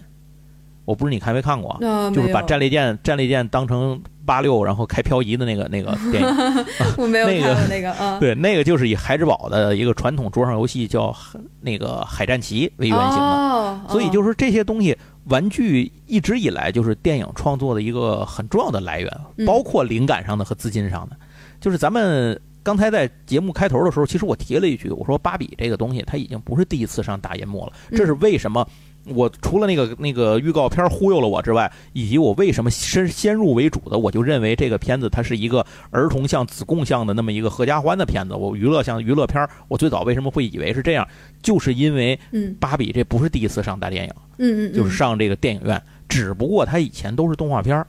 [0.89, 6.65] 我不是你看没看过，呃就是把战列舰战列舰当成八六，然后开漂移的那个那个 电影。
[6.97, 11.15] 我没有那个看过那个，啊， 对，那个就是以孩之宝的一个传统桌上游戏叫
[11.61, 13.23] 那个海战旗为原型的。
[13.23, 21.15] 哦，所以就是是这些东西，玩具一直以来就是电影创作的一个很重要的来源，嗯包括灵感上的和资金上的。
[21.61, 28.67] 就是咱们刚才在节目开头的时候，其实我提了一句，我说芭比这个东西它已经不是第一次上大银幕了，嗯这是为什么？
[29.13, 38.33] 我除了那个那个预告片忽悠了我之外，以及我为什么先先入为主的，我就认为这个片子它是一个儿童向、子供向的那么一个合家欢的片子。
[38.33, 41.07] 我娱乐向娱乐片儿，我最早为什么会以为是这样，
[41.41, 44.13] 就是因为嗯芭比这不是第一次上大电影。
[44.37, 47.85] 嗯嗯，就是上这个电影院，只不过它以前都是动画片儿，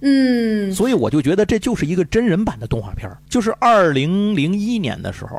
[0.00, 3.18] 嗯所以我就觉得这就是一个真人版的动画片儿。
[3.28, 5.36] 就是二零零一年的时候，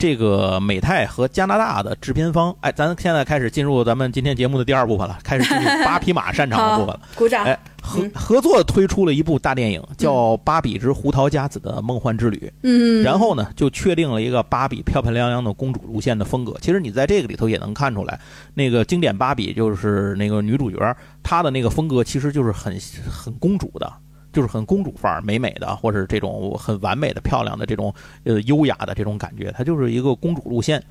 [0.00, 7.00] 这个美泰和加拿大的制片方，哎，咱现在开始进入咱们今天节目的第二部分了，开始进入 八匹马擅长的部分了。
[7.02, 12.38] 好，鼓掌，哎，合嗯合作推出了一部大电影，叫《芭比之胡桃夹子的梦幻之旅》。
[12.62, 16.56] 嗯，然后呢，就确定了一个芭比漂漂亮亮的公主路线的风格。
[16.62, 18.18] 其实你在这个里头也能看出来，
[18.54, 22.74] 那个经典芭比就是那个女主角，她的那个风格其实就是很
[23.06, 23.92] 很公主的，
[24.32, 27.92] 就是很公主范儿、美美的，或者这种很完美的、漂亮的这种
[28.24, 30.82] 呃优雅的这种感觉，它就是一个公主路线。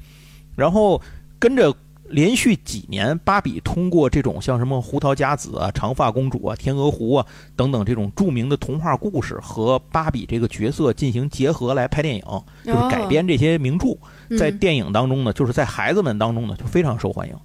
[0.55, 1.01] 然后
[1.37, 1.73] 跟着
[2.09, 7.25] 连续几年，芭比通过这种像什么胡桃夹子啊、长发公主啊、天鹅湖啊
[7.55, 12.23] 等等这种著名的童话故事和芭比这个角色进行结合来拍电影，
[12.63, 13.95] 就是改编这些名著，
[14.37, 17.35] 在电影当中呢，就是在孩子们当中呢就非常受欢迎。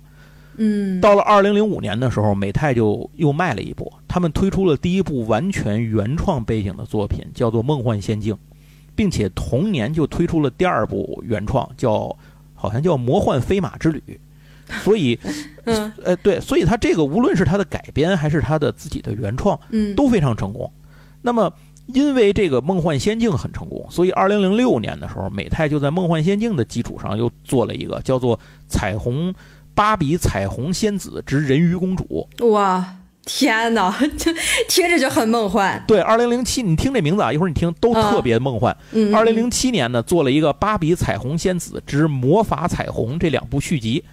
[0.56, 8.34] 嗯到了二零零五年的时候，美泰就又卖了一波，他们推出了第一部完全原创背景的作品，叫做《梦幻仙境》，
[8.94, 12.16] 并且同年就推出了第二部原创，叫
[12.54, 14.02] 好像叫《魔幻飞马之旅》。
[14.82, 15.18] 所以，
[15.64, 20.72] 嗯呃，对，所以它这个无论是它的改编还是它的自己的原创，嗯都非常成功。
[21.20, 21.52] 那么，
[21.88, 29.34] 因为这个《梦幻仙境》很成功，所以二零零六年的时候，美泰就在《梦幻仙境》的基础上又做了一个叫做《彩虹
[29.74, 32.28] 芭比彩虹仙子之人鱼公主》。
[32.48, 34.32] 哇，天哪， 这
[34.68, 35.82] 听着就很梦幻。
[35.86, 38.76] 对，二零零七，你听这名字啊，一会儿你听都特别梦幻。
[38.92, 44.04] 嗯，二零零七年呢，做了一个《芭比彩虹仙子之魔法彩虹》这两部续集。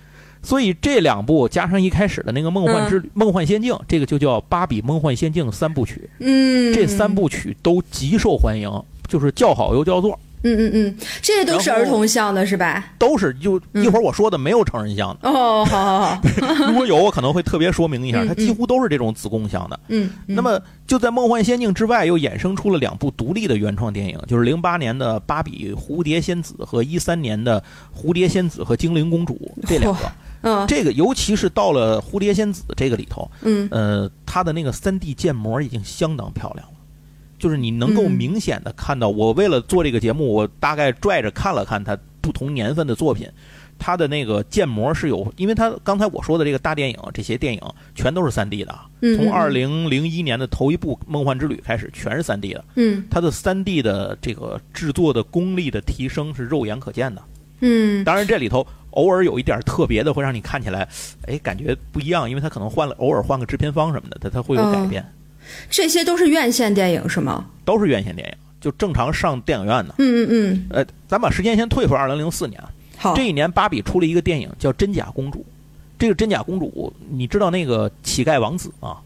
[0.44, 6.10] 所以这两部加上一开始的那个梦幻之旅、梦幻仙境，这个就叫《芭比梦幻仙境》三部曲。
[6.18, 8.68] 嗯，这三部曲都极受欢迎，
[9.08, 12.94] 就是叫好又叫座，嗯嗯嗯，这些都是儿童向的是吧？
[12.98, 16.22] 都是就一会儿我说的没有成人向的，哦，好好好，
[16.68, 19.80] 如果有我可能会特别说明一下，它几乎都是这种子宫向的。
[19.90, 27.62] 嗯，那么就在梦幻仙境之外，又衍生出了两部独立的原创电影，就是零八年的《芭比蝴蝶仙子》和一三年的
[27.96, 29.34] 《蝴蝶仙子和精灵公主》
[29.68, 30.00] 这两个。
[30.44, 36.68] 嗯这个尤其是到了蝴蝶仙子这个里头，嗯呃，它的那个三 D 建模已经相当漂亮，
[37.42, 39.10] 就是你能够嗯明显的看到。
[39.10, 43.28] 我为了做这个节目，我大概拽着看了看他不同年份的作品，
[43.80, 47.60] 他的那个建模是有，因为他刚才我说的这个大电影，这些电影
[47.96, 52.64] 全都是三 D 的从嗯二零零一年的头一部《梦幻之旅》开始，全是三 D 的。
[52.76, 57.22] 嗯它的三 D 的这个制作的功力的提升是肉眼可见的。
[57.62, 60.88] 嗯当然，这里头偶尔有一点特别的，会让你看起来，
[61.26, 65.04] 哎，感觉不一样，因为他可能换了，偶尔换个制片方什么的，他他会有改变。
[65.70, 67.46] 这些都是院线电影是吗？
[67.64, 69.96] 都是院线电影，就正常上电影院的。
[70.00, 75.40] 嗯嗯嗯，呃，咱把时间先退回二零零四年啊，好，这一年芭比出了一个电影叫《真假公主》。
[76.00, 78.98] 这个真假公主，你知道那个乞丐王子吗？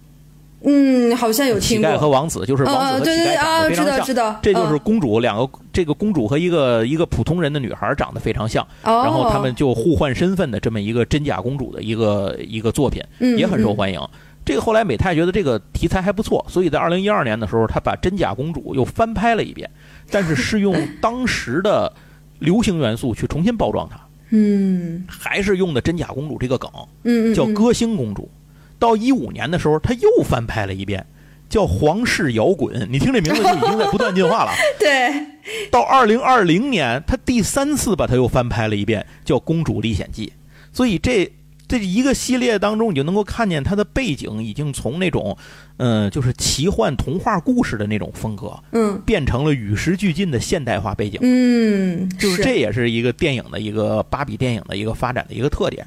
[0.67, 1.91] 嗯，好像有乞听过。
[1.91, 13.99] 乞丐和王子就是王子嗯，和乞对对对啊，丐长得非知道常像，知道，这就是嗯公主两个，这个公主和一个一个普通人的女孩长得非常像，哦，然后他们就互换身份的这么一个真假公主的一个一个作品，嗯也很受嗯欢迎。
[14.45, 19.69] 这个后来美泰觉得这个题材还不错，所以在二零一二年的时候，他把真假公主又翻拍了一遍，
[20.11, 21.91] 但是是用当时的
[22.39, 26.69] 流行元素去重新包装它，嗯还是用的真假公主这个梗，
[27.03, 28.29] 嗯叫歌星公主。
[28.77, 31.03] 到一五年的时候，他又翻拍了一遍，
[31.49, 32.87] 叫皇室摇滚。
[32.91, 34.51] 你听这名字就已经在不断进化了。
[34.77, 40.27] 对，到二零二零年，他第三次把它又翻拍了一遍，叫《公主历险记》。
[40.75, 41.31] 所以这
[41.67, 45.35] 这一个系列当中，你就能够看见它的背景已经从那种，
[45.77, 51.19] 嗯、就是奇幻童话故事的那种风格，嗯变成了与时俱进的现代化背景。
[51.21, 55.85] 嗯，就是这也是一个电影的一个芭比电影的一个发展的一个特点。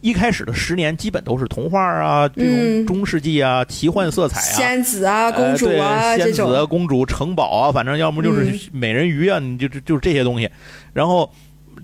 [0.00, 10.48] 一开始的十年基本都是童话啊，这种嗯中世纪啊、奇幻色彩啊，仙子啊、公主啊仙子啊、公主、城堡啊，反正要么就是嗯美人鱼啊，你就就就是这些东西。
[10.94, 11.30] 然后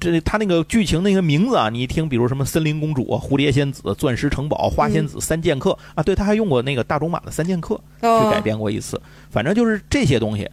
[0.00, 9.00] 这他那个剧情那个名字啊，你一听，比如什么森林公主、蝴蝶仙子、钻石城堡、花仙子、三剑客啊，对，他还用过那个大仲马的三剑客去改编过一次。
[9.30, 10.48] 反正就是这些东西。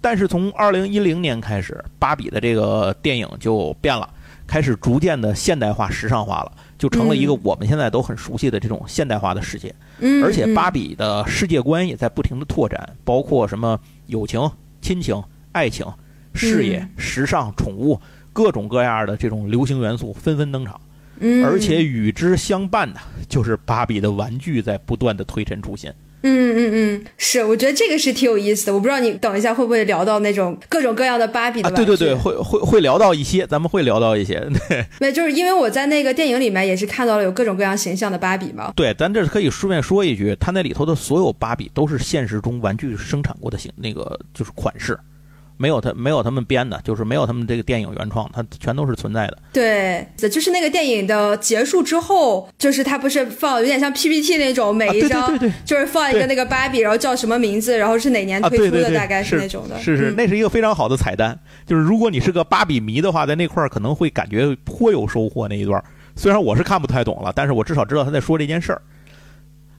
[0.00, 4.08] 但是从二零一零年开始，芭比的这个电影就变了，
[4.46, 9.74] 开始逐渐的现代化、时尚化了，就成了一个我们现在都很熟悉的这种现代化的世界。
[9.98, 14.48] 嗯，而且芭比的世界观也在不停的拓展，包括什么友情、
[14.80, 15.20] 亲情、
[15.50, 15.84] 爱情、
[16.32, 18.00] 事业、时尚、宠物，
[18.38, 20.80] 各种各样的这种流行元素纷纷登场。
[21.18, 25.90] 嗯，而且与之相伴的，就是芭比的玩具在不断的推陈出新。
[26.22, 28.74] 嗯嗯嗯，是，我觉得这个是挺有意思的。
[28.74, 31.72] 我不知道你等一下会不会聊到那种各种各样的芭比的啊？
[31.74, 34.38] 对对对，会会会聊到一些，咱们会聊到一些。
[34.68, 38.72] 对， 没，就是因为我在那个电影里面也是看到了有各种各样形象的芭比嘛。
[38.76, 44.96] 对，咱这可以顺便说一句，它那里头的所有芭比都是现实中玩具生产过的形，那个就是款式。
[45.58, 49.38] 没有他，没有他们编的，就是没有他们这个电影原创，它全都是存在的。
[49.52, 59.76] 对，就是那个电影的结束之后，就是它不是放有点像 PPT 那种，每一张就是放一个那个芭比，然后叫什么名字，然后是哪年推出的，大概是那种的。
[59.80, 61.38] 是是，那是一个非常好的彩蛋。
[61.66, 65.48] 就是如果你是个芭比迷的话，在那块儿可能会感觉颇有收获。
[65.48, 65.82] 那一段
[66.14, 68.80] 虽然我是看不太懂了，但是我至少知道他在说这件事儿。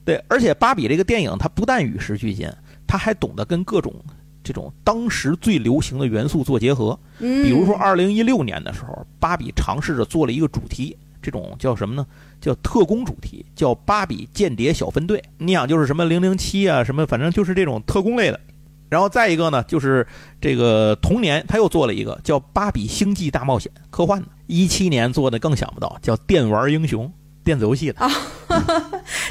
[0.04, 2.46] 对，而且芭比这个电影它不但与时俱进，
[2.86, 3.94] 它还懂得跟各种。
[4.42, 12.06] 这种当时最流行的元素做结合，嗯，比如说二零一六年的时候，芭比尝试着做了一个主题，这种叫什么呢？
[12.40, 15.22] 叫特工主题，叫芭比间谍小分队。
[15.38, 18.40] 你想，就是什么零零七啊，什么反正就是这种特工类的。
[18.88, 20.06] 然后再一个呢，就是
[20.40, 24.26] 这个同年他又做了一个叫芭比星际大冒险，科幻的。
[24.46, 27.12] 一七年做的更想不到，叫电玩英雄。
[27.50, 27.94] 电子游戏的，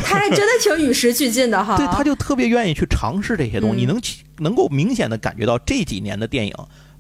[0.03, 1.77] 他还真的挺与时俱进的哈。
[1.77, 3.77] 对，他就特别愿意去尝试这些东西。
[3.77, 4.01] 你能
[4.39, 6.53] 能够明显的感觉到这几年的电影，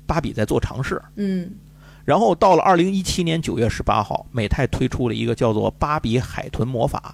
[0.07, 1.01] 芭比在做尝试。
[1.17, 1.51] 嗯。
[2.05, 7.13] 然后到了二零一七年九月十八号，美泰推出了一个叫做《芭比海豚魔法》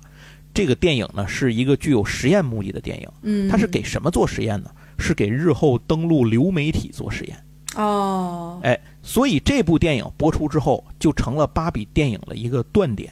[0.53, 3.09] 这个电影呢，是一个具有实验目的的电影。
[3.23, 3.49] 嗯。
[3.49, 4.69] 它是给什么做实验呢？
[4.99, 7.35] 是给日后登陆流媒体做实验。
[7.75, 8.59] 哦。
[8.61, 13.11] 哎，所以这部电影播出之后，就成了芭比电影的一个断点。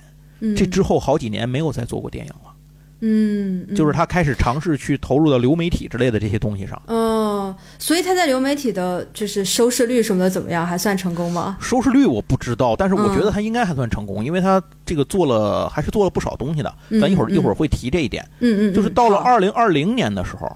[0.56, 2.52] 这之后好几年没有再做过电影了，
[3.00, 6.82] 嗯，就是他开始尝试去投入到流媒体之类的这些东西上。
[6.88, 10.66] 哦，所以他在流媒体的就是收视率什么的怎么样？
[10.66, 11.58] 还算成功吗？
[11.60, 16.74] 收视率我不知道，但是我觉得他应该还算成功，因为他这个做了还是做了不少东西的。
[17.02, 18.24] 咱一会儿一会儿会提这一点。
[18.40, 20.50] 嗯嗯，就是到了二零二零年的时候，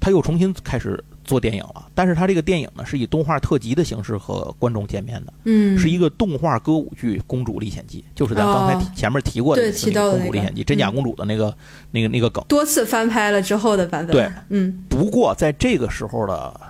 [0.00, 1.02] 他又重新开始。
[1.24, 9.62] 做电影了，但是他这个电影呢，是以动画特辑的形式和观众见面的，嗯，是一个动画歌舞剧《公主历险记》，就是咱刚才前面提过的
[10.10, 11.56] 《公主历险记》，真假公主的那个
[11.90, 14.14] 那个那个梗，多次翻拍了之后的版本。
[14.14, 14.84] 对，嗯。
[14.88, 16.60] 不过在这个时候的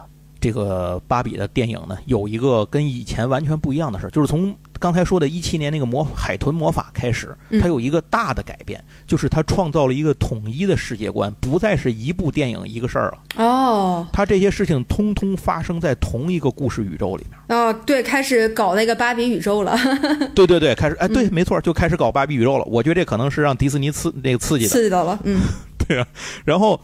[0.45, 4.55] 这个芭比的电影呢，有一个跟以前完全不一样的事儿，就是从。
[4.81, 13.43] 刚才说的一七年那个魔海豚魔法开始，它有一个大的改变，就是它创造了一个统一的世界观，不再是一部电影一个事儿了。
[13.43, 17.59] 哦，它这些事情通通发生在同一个故事宇宙里面。
[17.59, 19.75] 哦，对，开始搞那个芭比宇宙了。
[20.35, 22.65] 对对对，开始，哎，对，没错，就开始搞芭比宇宙了。
[22.67, 25.19] 我觉得这可能是让迪士尼刺那个刺激的，刺激到了。
[25.25, 25.41] 嗯，
[25.89, 26.07] 对啊。
[26.45, 26.79] 然后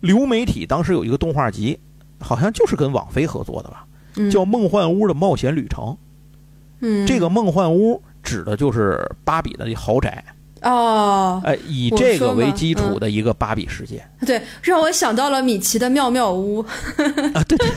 [0.00, 1.78] 流媒体当时有一个动画集，
[2.20, 3.86] 好像就是跟网飞合作的吧，
[4.30, 5.84] 叫《梦幻屋的冒险旅程》。
[6.80, 10.24] 嗯，这个梦幻屋指的就是芭比的豪宅。
[10.62, 16.60] 哦，哎，以这个为基础的一个芭比世界，对，让我想到了米奇的妙妙屋。
[17.32, 17.68] 啊，对，对，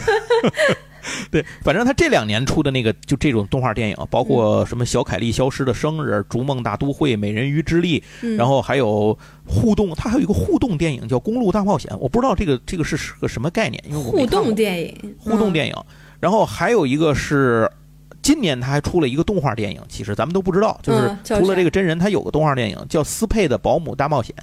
[1.62, 8.04] 反正他这两年出的那个就这种动画电影，包括什么小凯丽消失的生日、逐梦大都会、美人鱼之力，
[8.38, 15.76] 然后还有互动，他还有一个互动电影叫《公路大冒险》，我不知道这个这个是个什么概念，因为我互动电影，互动电影，
[16.20, 17.70] 然后还有一个是。
[18.22, 24.34] 今年他还出了一个动画电影，其实咱们都不知道，就是除了这个真人，他有个动画电影叫《斯佩的保姆大冒险》，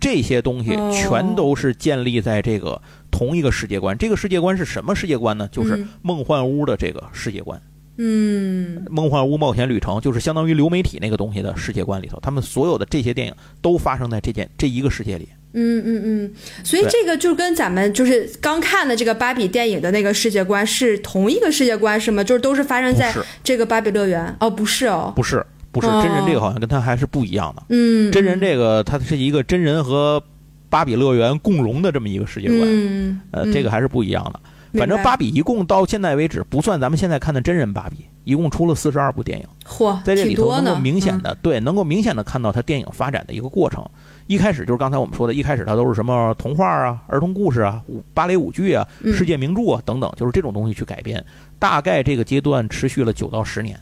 [0.00, 3.96] 这些东西全都是建立在这个同一个世界观。
[3.96, 5.48] 这个世界观是什么世界观呢？
[5.50, 7.60] 就是梦幻屋的这个世界观。
[8.00, 15.28] 嗯，梦幻屋冒险旅程就是相当于流媒体那个东西的世界观里头，他们所有的这些电影都发生在这件这一个世界里。
[15.54, 22.22] 嗯嗯嗯，所以这个就跟咱们就是刚看的这个芭比电影的那个世界观是同一个世界观是吗？
[22.22, 24.36] 就是都是发生在这个芭比乐园？
[24.40, 27.62] 哦，不是哦，不是不是，真人这个好像跟他还是不一样的。
[27.68, 30.22] 嗯，真人这个它是一个真人和
[30.68, 32.60] 芭比乐园共融的这么一个世界观。
[32.64, 34.40] 嗯，呃，这个还是不一样的。
[34.74, 39.46] 反正芭比一共到现在为止，不算咱们现在看的真人芭比，一共出了四十二部电影。
[39.66, 43.82] 嚯，在这里头能够明显的对，能够明显的看到它电影发展的一个过程。
[44.26, 47.80] 一开始就是刚才我们说的，一开始它都是什么童话啊、儿童故事啊、
[48.12, 51.24] 芭蕾舞剧啊、世界名著啊等等，就是这种东西去改编。
[51.58, 53.80] 大概这个阶段持续了九到十年，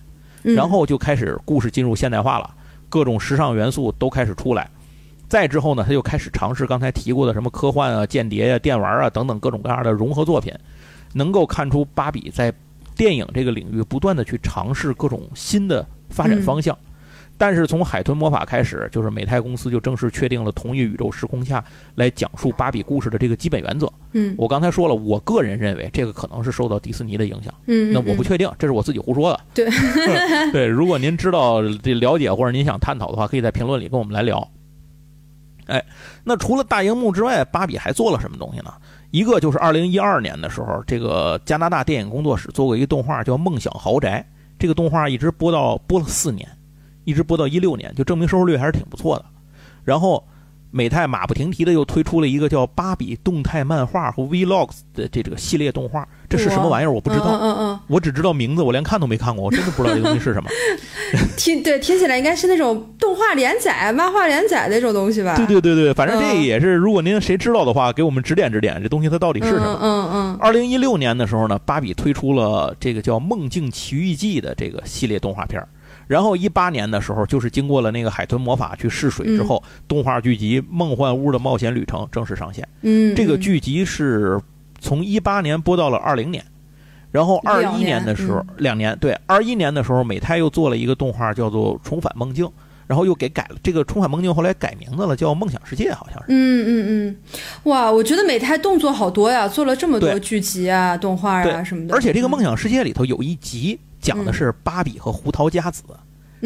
[0.54, 2.54] 然后就开始故事进入现代化了，
[2.88, 4.70] 各种时尚元素都开始出来。
[5.28, 10.54] 再之后呢，他就开始尝试刚才提过的什么科幻啊、间谍啊、电玩啊等等各种各样的融合作品，
[11.12, 12.52] 能够看出芭比在
[12.94, 16.78] 电影这个领域不断的去尝试各种新的发展方向。
[17.38, 21.62] 但是从海豚魔法开始，就是美泰公司就正式确定了同一宇宙时空下
[21.94, 23.90] 来讲述芭比故事的这个基本原则。
[24.12, 27.52] 嗯我刚才说了，我个人认为这个可能是受到迪士尼的影响。
[27.66, 29.40] 嗯，那我不确定，这是我自己胡说的。
[29.54, 29.68] 对
[30.52, 34.46] 对，如果您知道这了解或者您想探讨的话，可以在评论里跟我们来聊。
[35.66, 35.84] 哎，
[36.22, 38.72] 那除了大荧幕之外，芭比还做了什么东西呢？
[39.10, 44.24] 一个就是二零一二年的时候，这个加拿大电影工作室做过一个动画叫《梦想豪宅》，
[44.58, 46.48] 这个动画一直播到播了四年，
[47.06, 49.24] 一直播到一六年，就证明收视率还是挺不错的。
[49.84, 50.22] 然后
[50.72, 56.90] 美泰马不停蹄的又推出了一个叫《芭比动态漫画和 Vlogs》的这这个系列动画，这是什么玩意儿？
[56.90, 57.38] 我不知道。
[57.40, 60.50] 嗯嗯我只知道名字，我连看都没看过，我真的不知道这东西是什么。
[61.14, 65.36] 嗯，听对听起来应该是那种动画连载、漫画连载那种东西吧？
[65.36, 69.78] 对对对对，反正这嗯也是，如果您谁知道的话，给我们指点指点，这东西它到底是什么。
[69.80, 75.68] 嗯嗯二零一六年的时候呢，芭比推出了这个叫《梦境奇遇记》的这个系列动画片儿
[76.06, 82.66] 然后一八年的时候，就是经过了那个海豚魔法去试水之后，动画剧集《梦幻屋的冒险旅程》正式上线。
[82.82, 84.40] 嗯，这个剧集是
[84.80, 86.44] 从一八年播到了二零年，
[87.10, 92.46] 然后二一年年的时候嗯，两年对，二一年的时候，美泰又做了一个动画叫做《重返梦境》，
[92.86, 96.26] 然后又给改了这个《重返梦境》，后来改名字了，叫《梦想世界》，好像是。
[96.28, 97.16] 嗯嗯嗯，
[97.64, 101.94] 哇，我觉得美泰动作好多呀，做了这么多剧集啊、动画啊什么的。
[101.94, 105.82] 而且这个《嗯梦想世界》里头有一集讲的是芭比和胡桃夹子，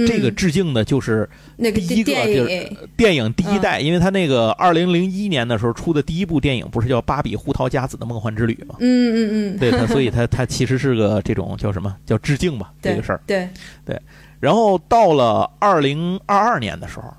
[0.06, 8.76] 这个嗯致敬的就是那个第一个就是，电影第一代，因为他那个二零零一年的时候出的第一部电影不是叫《芭比胡桃夹子的梦幻之旅》吗？
[8.78, 13.20] 嗯嗯嗯，对他，所以他 他其实是个这种叫什么叫致敬吧这个事儿。
[13.26, 13.48] 对
[13.84, 14.00] 对，
[14.38, 17.12] 然后到了二零二二年的时候，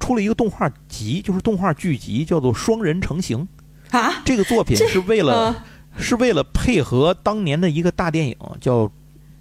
[0.00, 3.46] 出了一个动画集，就是动画剧集，叫做《双人成行》。
[3.98, 5.64] 啊，这个作品是为了、啊
[5.98, 8.84] 是为了配合当年的一个大电影，叫《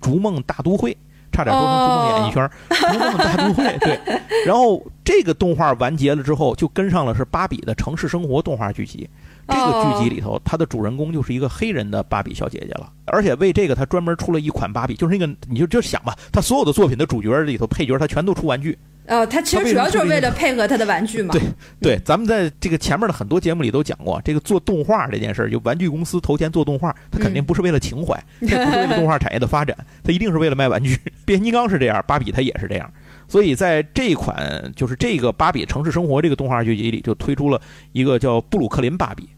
[0.02, 0.92] 逐梦大都会》，
[1.32, 2.50] 差点说成《逐梦演艺圈》
[2.92, 4.00] 逐梦大都会》对。
[4.46, 9.08] 然后这个动画完结了之后，就跟上了是芭比的城市生活动画剧集。
[9.48, 18.78] 这个剧集里头，它的主人公就是一个黑人的芭比小姐姐了，而且为这个，它专门出了一款芭比，就是那个你就就想吧，它所有的作品的主角里头配角，它全都出玩具。
[19.06, 21.34] 呃，它其实主要就是为了配合它的玩具嘛。
[21.34, 21.42] 对
[21.82, 30.98] 对，咱们在这个前面的很多节目里都讲过，这个做动画这件事儿，就玩具公司投钱做动画，它肯定不是为了情怀，它也不是为了动画产业的发展，它一定是为了卖玩具。
[31.26, 32.92] 变形金刚是这样，芭比它也是这样。
[33.28, 37.60] 所以在这一款就是这个芭比城市生活这个动画剧集里，就推出了
[37.94, 39.30] 一个叫布鲁克林芭比，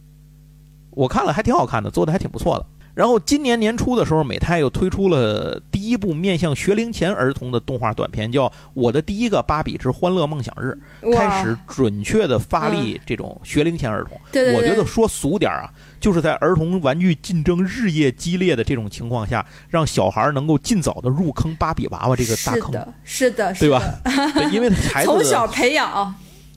[0.91, 2.65] 我看了还挺好看的，做的还挺不错的。
[2.93, 10.77] 然后今年年初的时候，美泰又推出了第一部面向学龄前儿童的动画短片，叫《我的第一个芭比之欢乐梦想日》。
[11.15, 14.19] 开始准确的发力这种学龄前儿童。
[14.31, 15.69] 对对对我觉得说俗点儿啊，
[15.99, 22.71] 就是在儿童玩具竞争日夜激烈的这种情况下，让小孩儿能够尽早的入坑芭比娃娃这个大坑，
[23.03, 24.33] 是的，是的，对吧是的？
[24.33, 26.13] 对，因为孩子 从小培养，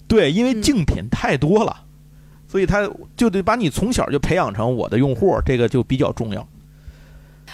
[0.06, 1.84] 对，因为嗯竞品太多了，
[2.48, 6.46] 所以他就得把你从小就培养成我的用户，这个就比较重要。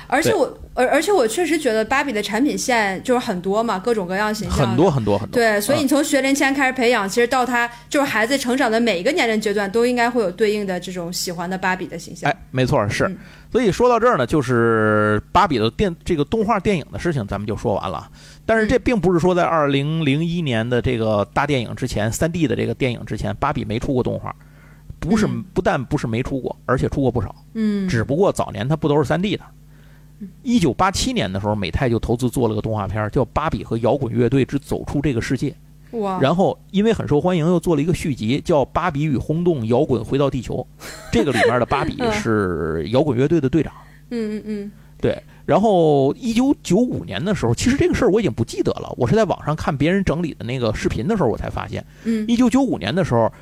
[0.06, 5.34] 而且我而而且我确实觉得芭比的产品线就是很多嘛，各种各样形象很多很多很多。
[5.34, 12.30] 对，所以嗯你从学龄前开始培养，其实到他就是孩子成长的每一个年龄阶段，都应该会有对应的这种喜欢的芭比的形象。
[12.30, 13.18] 哎，没错，是嗯。
[13.52, 18.08] 所以说到这儿呢，就是芭比的电这个动画电影的事情，咱们就说完了。
[18.46, 24.34] 但是这并不是说在二零零一年的这个大电影之前，三 D 的这个电影之前，芭比没出过动画。
[25.02, 27.34] 不是嗯，不但不是没出过，而且出过不少。
[27.54, 29.42] 嗯，只不过早年它不都是三 D 的。
[30.44, 35.50] 一九八七年的时候，美泰就投资做了个动画片，叫《芭比和摇滚乐队之走出这个世界》。
[35.98, 40.64] 哇，然后因为很受欢迎，又做了一个续集，叫《芭比与轰动：摇滚回到地球》。
[41.10, 43.72] 这个里面的芭比是摇滚乐队的队长。
[44.10, 53.32] 嗯嗯嗯，对，然后一九九五年的时候，其实这个事儿我已经不记得了，我是在网上看别人整理的那个视频的时候，我才发现，嗯一九九五年的时候，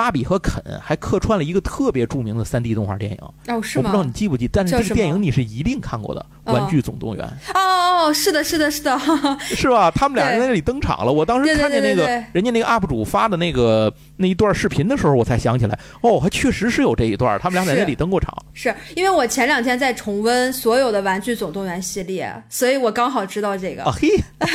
[0.00, 4.02] 芭比和肯还客串了一个特别著名的三 D 动画电影，哦，是吗我不知道？
[4.02, 7.24] 你记不记，但是这个电影你是一定看过的，《哦玩具总动员》
[7.54, 8.98] 哦哦哦，是的，是的，是的，
[9.40, 9.90] 是吧？
[9.90, 18.34] 他们俩人在那里登场了，我当时看见那个人家那个 UP 主发的那个那一段视频的时候，我才想起来，哦，还确实是有这一段，他们俩在那里登过场。
[18.54, 23.82] 是因为我前两天在重温所有的《玩具总动员》系列，所以我刚好知道这个。
[23.84, 24.08] 啊嘿，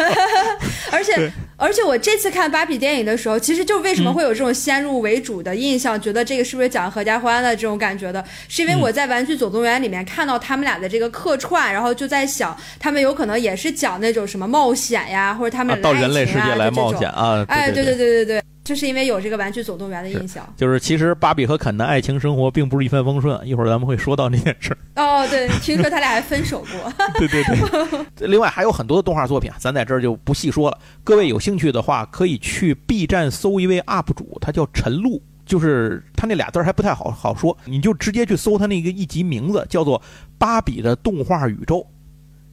[0.92, 18.44] 而且而且我这次看芭比电影的时候，其实就为什么会有这种先入为主的印象，觉得这个是不是讲合家欢的这种感觉的，是因为我在《玩具总动员》里面看到他们俩的这个客串，然后就在想，他们有可能也是讲那种什么冒险呀，或者他们到人类世界来冒险啊，哎，对对对对对对。
[18.66, 24.78] 就是因为有这个《玩具总动员》的印象，就是其实芭比和肯的爱情生活并不是一帆风顺，一会儿咱们会说到这件事儿。
[24.96, 26.92] 哦，对，听说他俩还分手过。
[27.20, 28.00] 对 对对。
[28.28, 30.80] 另外还有很多的动画作品，咱在这儿就不细说了。
[31.04, 40.00] 各位有兴趣的话，可以去 B 站搜一位 UP 主，他叫陈露，就是他那俩字儿还不太好好说，你就直接去搜他那个一集名字，叫做
[40.38, 41.78] 《芭比的动画宇宙》，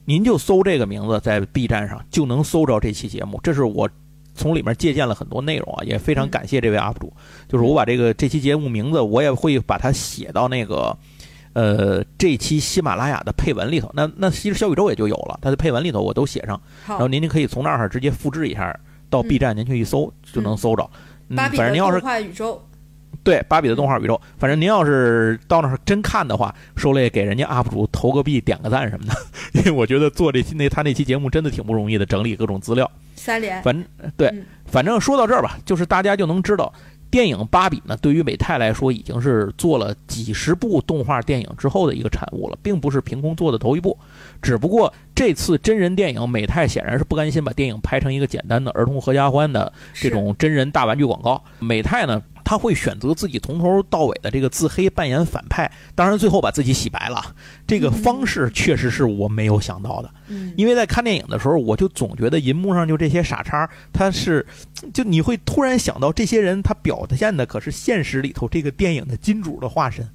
[0.04, 3.40] 您就搜这个名字，在 B 站上就能搜着这期节目。
[3.42, 3.88] 这是我。
[4.34, 7.12] 从里面借鉴了很多内容啊，也非常感谢这位 UP 主。
[7.46, 10.96] 就是我把这个这期节目名字，我也会把它写到那个，
[11.52, 13.90] 呃，这期喜马拉雅的配文里头。
[13.92, 16.58] 那那其实小宇宙也就有了，它的配文里头我都写上。
[16.88, 18.74] 然后您您可以从那儿直接复制一下，
[19.10, 20.90] 到 B 站您去一搜就能搜着。
[21.36, 22.64] 芭比的动画宇宙。
[23.22, 24.20] 对，芭比的动画宇宙。
[24.38, 29.14] 反正您要是到那儿真看的话，受累给人家 UP 主投个币、点个赞什么的，
[29.54, 32.90] 因为我觉得做这期那他那期节目真的挺不容易的，整理各种资料。
[33.14, 33.84] 三连，反
[34.16, 34.32] 对，
[34.66, 36.72] 反正说到这儿吧，就是大家就能知道，
[37.08, 43.96] 电影《芭比》呢，对于美泰来说，已经是做了几十部动画电影之后的一个产物了，并不是凭空做的头一部。
[44.40, 51.44] 只不过这次真人电影，美泰显然是不甘心把电影拍成一个简单的儿童合家欢的这种真人大玩具广告。
[51.60, 52.20] 美泰呢？
[52.44, 57.34] 他会选择自己从头到尾的这个自黑扮演反派，当然最后把自己洗白了。
[57.66, 60.10] 这个方式确实是我没有想到的，
[60.56, 64.44] 因为在看电影的时候，我就总觉得银幕上就这些傻叉，他是，
[64.92, 70.08] 就你会突然想到这些人他表现的可是现实里头这个电影的金主的化身，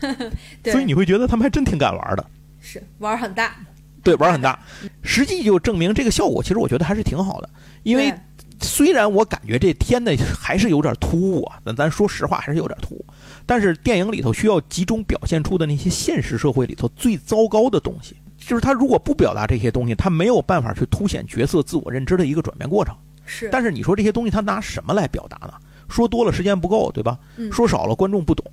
[0.64, 2.24] 所以你会觉得他们还真挺敢玩的，
[2.60, 3.54] 是玩很大，
[4.02, 4.58] 对，玩很大，
[5.02, 7.48] 实际就证明这个效果，其实我觉得还是挺好的，
[7.82, 8.12] 因为。
[8.60, 13.04] 虽然我感觉这天呢还是有点突兀啊，咱咱说实话还是有点突兀。
[13.46, 22.94] 但是电影里头需要集中表现出的那些现实社会里头最糟糕的东西，就是他如果不表达这些东西，他没有办法去凸显角色自我认知的一个转变过程。
[23.24, 23.48] 是。
[23.50, 25.54] 但是你说这些东西他拿什么来表达呢？
[25.88, 27.18] 说多了时间不够，对吧？
[27.50, 28.44] 说少了观众不懂。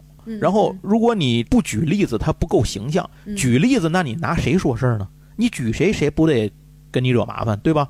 [0.41, 3.07] 然后如果你不举例子，他不够形象。
[3.35, 5.07] 举例子，那你拿谁说事儿呢？
[5.35, 6.51] 你举谁，谁不得
[6.91, 7.87] 跟你惹麻烦，对吧？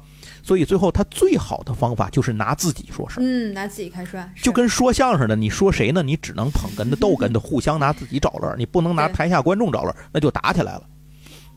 [0.48, 6.02] 所以最后他最好的方法就是拿自己说事儿，嗯，拿自己开涮，就跟说相声的，你说谁呢？
[6.02, 10.84] 你只能捧哏的、逗哏的，互相拿自己找乐儿，你不能拿台下观众找乐儿，那就打起来了。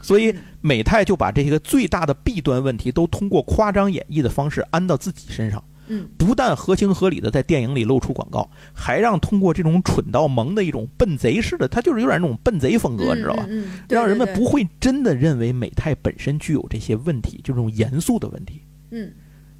[0.02, 5.62] 所以美泰就把这些个最大的弊端问题都通过夸张演绎的方式安到自己身上。
[5.86, 13.46] 嗯，不但合情合理的在电影里露出广告，还让通过这种蠢到萌的一种笨贼似的，他就是有点那种笨贼风格，你知道吧？
[13.88, 18.62] 让人们不会真的认为美泰本身具有这些问题，就这种严肃的问题。
[18.90, 19.12] 嗯，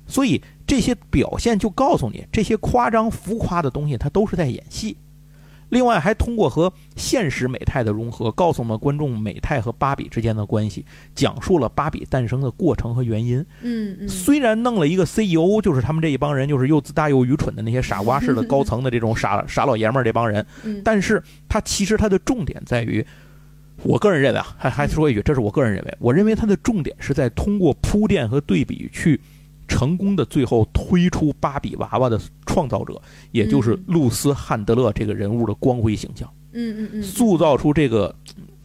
[0.07, 4.97] 所以这些表现就告诉你，这些夸张浮夸的东西，它都是在演戏。
[5.69, 13.39] 另外，还通过和现实美泰的融合，告诉我们观众美泰和芭比之间的关系，讲述了芭比诞生的过程和原因。
[13.63, 14.09] 嗯嗯。
[14.09, 20.45] 虽然弄了一个 CEO，就是他们这一帮人，就是又自大又愚蠢的那些傻瓜式的高层的这种傻傻老爷们儿这帮人，
[20.83, 23.07] 但是他其实他的重点在于，
[23.83, 29.21] 我个人认为啊，还还说一句，这是我个人认为，我认为他的重点是在通过铺垫和对比去。
[29.69, 33.01] 成功的最后推出芭比娃娃的创造者，
[33.31, 36.29] 也就是露丝·汉德勒这个人物的光辉形象。
[36.51, 38.13] 嗯嗯嗯，塑造出这个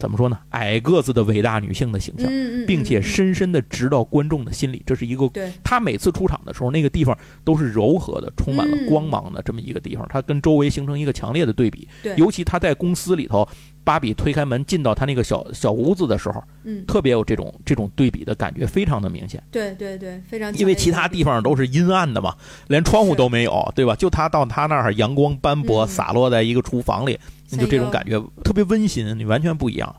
[0.00, 0.36] 怎么说呢？
[0.48, 2.28] 矮个子的伟大女性的形象，
[2.66, 4.82] 并且深深的植到观众的心里。
[4.84, 5.30] 这是一个，
[5.62, 10.04] 她每次出场的时候，那个地方都是柔和的，充满了光芒的这么一个地方。
[10.08, 11.86] 她跟周围形成一个强烈的对比。
[12.16, 13.48] 尤其她在公司里头。
[13.86, 19.40] 芭比推开门进到他那个小小屋子的时候，嗯，特别有这种这种对比的感觉，非常的明显。
[19.52, 20.52] 对对对，非常。
[20.54, 22.34] 因为其他地方都是阴暗的嘛，
[22.66, 23.94] 连窗户都没有，对吧？
[23.94, 27.16] 就他到他那儿，阳光斑驳洒落在一个厨房里，
[27.48, 29.94] 就这种感觉特别温馨，你完全不一样。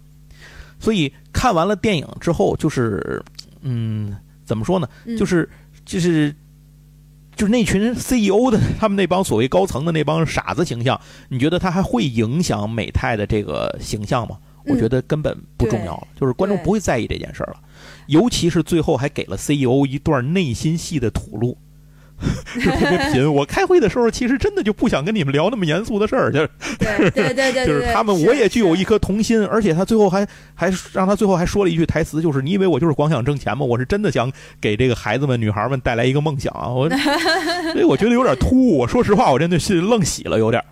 [0.79, 3.23] 所以看完了电影之后，就是
[3.61, 4.13] 嗯，
[4.43, 4.89] 怎么说呢？
[5.17, 5.49] 就是
[5.85, 6.35] 就是。
[7.37, 14.37] 就是那群 CEO 的他们那帮所谓高层的那帮傻子形象，你觉得他还会影响美泰的这个形象吗？
[14.65, 17.59] 我觉得根本不重要了，就是观众不会在意这件事儿了，
[18.07, 21.57] 尤其是最后还给了 CEO 一段内心戏的吐露。
[22.55, 23.33] 就特别贫。
[23.33, 33.65] 我开会的时候，其实真的就不想跟你们聊那么严肃的事儿，就是对对对对，就是他们，我也具有一颗童心，而且他最后还还让他最后还说了一句台词，就是你以为我就是光想挣钱吗？
[33.65, 36.67] 我是真的想给这个孩子们、女孩们带来一个梦想啊！
[36.69, 36.89] 我
[37.73, 38.77] 所以我觉得有点突兀。
[38.77, 40.63] 我说实话，我真的是愣喜了有点。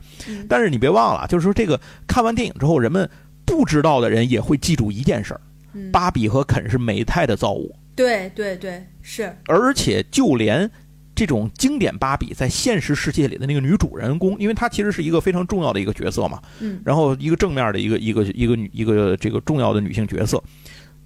[0.50, 3.08] 但是你别忘了，就是说这个看完电影之后，人们
[3.46, 5.42] 不知道的人也会记住一件事儿：
[5.92, 7.76] 芭比和肯是美泰的造物。
[7.96, 9.36] 对对对，是。
[9.48, 10.70] 而且就连。
[11.16, 20.44] 这种经典芭比在现实世界里的那个女主人公，因为她其实是一个非常重要的一个角色嘛，嗯，然后一个正面的一个一个一个女一个这个重要的女性角色，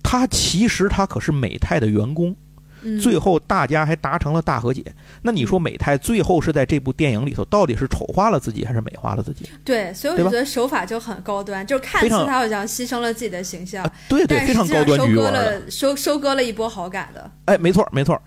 [0.02, 2.36] 她其实她可是美泰的员工。
[2.82, 4.82] 嗯最后大家还达成了大和解。
[5.22, 9.50] 那你说美泰最后是在这部电影里头到底是丑化了自己还是美化了自己？
[9.66, 15.30] 对，所以我觉得手法就很高端，就是看似非常他好像牺牲了自己的形象，啊，对对，非常高端局域割。
[15.30, 17.30] 了收收割了一波好感的。
[17.44, 18.18] 哎，没错没错。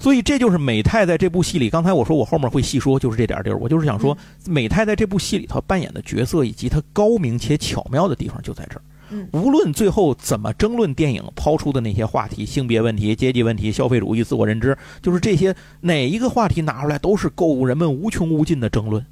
[0.00, 3.58] 所以这就是美泰在这部戏里，刚才我说我后面会细说，就是这点地儿。
[3.58, 8.82] 我就是想说，美泰在这部戏里头扮演的角色，以及他高明且巧妙的地方就在这儿。
[9.12, 19.04] 嗯无论最后怎么争论电影抛出的那些话题，性别问题、阶级问题、消费主义、自我认知，就是这些哪一个话题拿出来都是够人们无穷无尽的争论。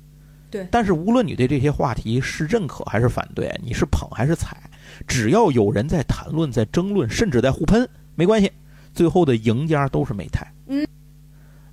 [0.50, 4.56] 对但是无论你对这些话题是认可还是反对，你是捧还是踩，
[5.06, 8.50] 只要有人在谈论、在争论，甚至在互喷，没关系，
[8.98, 10.44] 最后的赢家都是美泰。
[10.66, 10.84] 嗯，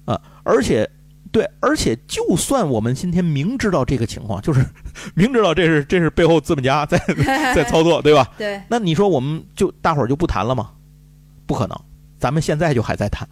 [0.05, 0.87] 啊，而且
[1.31, 4.63] 对，而且就算我们今天明知道这个情况， 就是
[5.15, 6.99] 明知道这是这是背后资本家在
[7.55, 8.31] 在操作，对吧？
[8.37, 10.69] 对，那你说我们就大伙儿就不谈了吗？
[11.47, 11.75] 不可能，
[12.19, 13.27] 咱们现在就还在谈。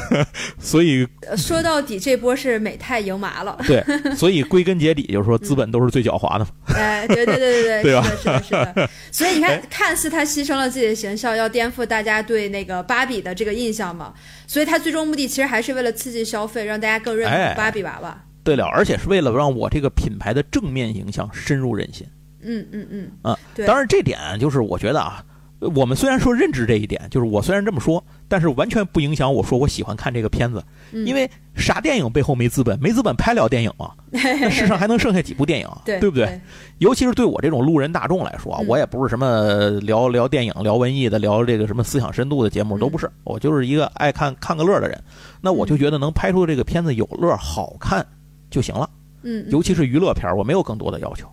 [0.58, 3.58] 所以，呃说到底这波是美泰赢麻了。
[3.66, 3.84] 对，
[4.14, 6.50] 所以归根结底就是说，资本都是最狡猾的嘛。
[6.74, 8.90] 哎，对对对对 对吧是的，是的，是的。
[9.10, 14.12] 所以你看哎，看似他牺牲了自己的形象，要颠覆大家对那个芭比的这个印象嘛，
[14.46, 18.22] 所以他最终目的其实还是为了刺激消费，让大家更认哎同芭比娃娃。
[18.42, 22.06] 对了，而且是为了让我这个品牌的正面形象深入人心。
[22.42, 25.24] 嗯嗯嗯，啊，对，当然，这点就是我觉得啊，
[25.58, 33.92] 我们虽然说认知这一点，就是我虽然这么说，但是完全不影响我说我喜欢看这个片子，嗯因为啥电影背后没资本，没资本拍了电影吗？
[34.12, 35.80] 那世上还能剩下几部电影啊？
[35.86, 36.38] 对不对？
[36.78, 43.10] 尤其是对我这种路人大众来说我也不是什么聊聊电影、聊文艺的、聊这个什么思想深度的节目，嗯都不是。
[43.24, 45.02] 我就是一个爱看看个乐的人。
[45.40, 48.06] 那我就觉得能拍出这个片子有乐、好看
[48.50, 48.88] 就行了。
[49.22, 51.26] 嗯，嗯尤其是娱乐片，我没有更多的要求，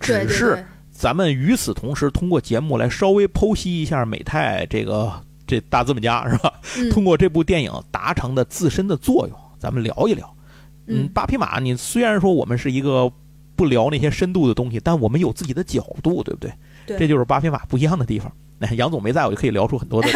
[0.00, 0.64] 只是
[1.04, 5.12] 咱们与此同时，通过节目来稍微剖析一下美泰这个
[5.46, 6.50] 这大资本家是吧？
[6.78, 10.34] 嗯通过这部电影达成的自身的作用，咱们聊一聊。
[10.86, 13.12] 嗯嗯，八匹马，你虽然说我们是一个
[13.54, 16.50] 不聊那些深度的东西，但我们有自己的角度，对不对？
[16.86, 18.32] 对这就是八匹马不一样的地方。
[18.58, 20.08] 那 杨总没在，我就可以聊出很多的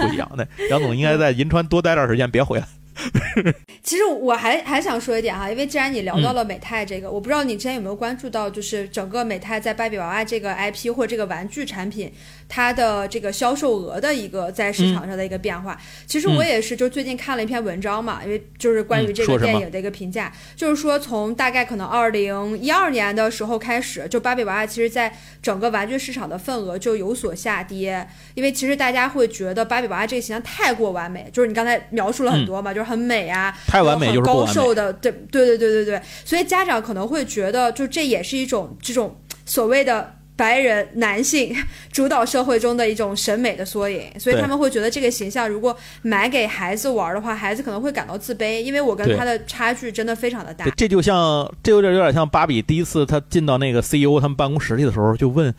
[0.00, 0.46] 不一样那。
[0.70, 2.68] 杨总应该在银川多待段时间，别回来。
[3.82, 12.12] 其实我还还想说一点哈，因为既然你聊到了美泰这个，我不知道你之前有没有关注到，就是整个美泰在芭比娃娃这个 IP 或者这个玩具产品，
[12.48, 15.78] 它的这个销售额的一个在市场上的一个变化。
[16.06, 34.46] 其实我也是，就最近看了一篇文章嘛，因为就是关于这个电影的一个评价，就是说从大概可能二零一二年的时候开始，就芭比娃娃其实在整个玩具市场的份额就有所下跌，因为其实大家会觉得芭比娃娃这个形象太过完美，就是你刚才描述了很多嘛，就是很美啊，太完美就是很高。
[34.46, 39.14] 瘦的，对对对对对对，所以家长可能会觉得，就这也是一种这种
[39.44, 41.54] 所谓的白人男性
[41.92, 50.70] 主导社会中的一种审美的缩影，所以他们会觉得这个形象如果买给孩子玩的话，孩子可能会感到自卑，因为我跟他的差距真的非常的大这。
[50.72, 55.52] 这就像这有点有点像芭比第一次他进到那个 CEO 他们办公室里的时候，就问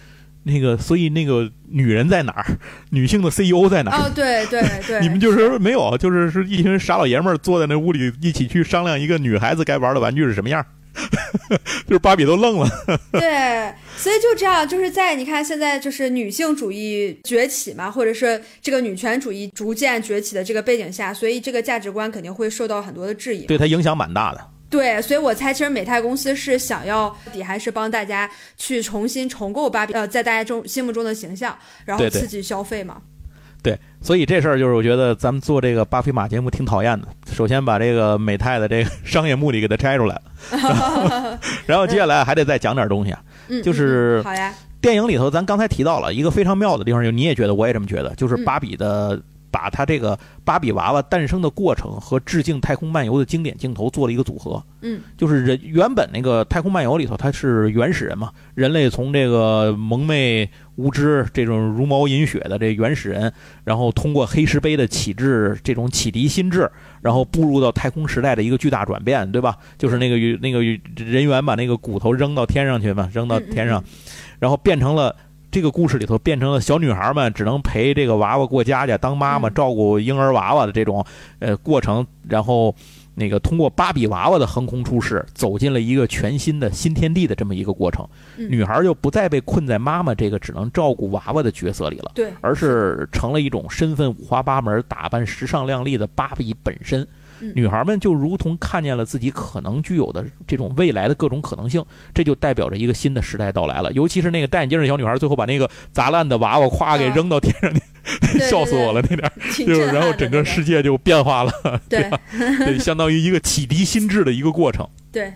[0.43, 2.45] 那个，所以那个女人在哪儿？
[2.91, 4.03] 女性的 CEO 在哪儿？
[4.03, 10.65] 哦，对对对， 你们就是没有，就是是一群傻老爷们儿坐在那屋里一起去商量一个女孩子该玩的玩具是什么样儿，
[11.85, 12.69] 就是芭比都愣了。
[13.11, 23.45] 对，所以就这样，就是在你看现在就是女性主义崛起嘛，或者是这个女权主义逐渐崛起的这个背景下，所以这个价值观肯定会受到很多的质疑。
[23.45, 24.41] 对它影响蛮大的。
[24.69, 32.97] 对，所以我猜，其实美泰公司是想要底还是帮大家去重新重构芭比呃在大家中心目中的形象，然后刺激消费嘛。
[33.63, 37.07] 对，所以这事儿就是我觉得咱们做这个巴菲马节目挺讨厌的。
[37.33, 40.15] 首先把这个美泰的这个商业目的给它拆出来
[40.51, 43.21] 了， 然后接下来还得再讲点东西啊。
[43.49, 49.19] 嗯，就是好呀，电影里头，咱刚才提到了一个非常妙的地方，就你也觉得，我也这么觉得，就是嗯芭比的。
[49.51, 54.63] 把他这个芭比娃娃诞生的过程和致敬《太空漫游》的经典镜头做了一个组合。
[54.81, 63.31] 嗯，就是人原本那个《太空漫游》里头，他是原始人嘛，人类从这个蒙昧无知、这种茹毛饮血的这原始人，
[63.65, 66.71] 然后通过黑石碑的启智，这种启迪心智，
[67.01, 69.57] 然后步入到太空时代的一个巨大转变，对吧？
[69.77, 70.61] 就是那个那个
[70.95, 73.83] 人员把那个骨头扔到天上去嘛，扔到天上，
[74.39, 75.15] 然后变成了。
[75.51, 81.05] 这个故事里头变成了小女孩们只能陪这个娃娃过家家，当妈妈嗯照顾婴儿娃娃的这种
[81.39, 82.73] 呃过程，然后
[83.15, 88.07] 那个通过芭比娃娃的横空出世，走进了一个全新的新天地的这么一个过程。
[88.37, 97.07] 嗯女孩就不再被困在妈妈这个只能照顾娃娃的角色里了，对，而是成了一种身份五花八门、打扮时尚靓丽的芭比本身。
[97.39, 97.51] 嗯。
[97.55, 101.83] 女孩们就如同看见了自己可能具有的这种未来的各种可能性，
[102.13, 103.91] 这就代表着一个新的时代到来了。
[103.93, 107.13] 尤其是那个戴眼镜的小女孩，最后把那个砸烂的娃娃咵给啊。
[107.15, 107.73] 扔到天上
[108.49, 109.31] 笑死我了那点儿，
[109.65, 111.51] 就是然后整个世界就变化了，
[111.89, 112.09] 对。
[112.59, 114.87] 对，相当于一个启迪心智的一个过程。
[115.11, 115.33] 对。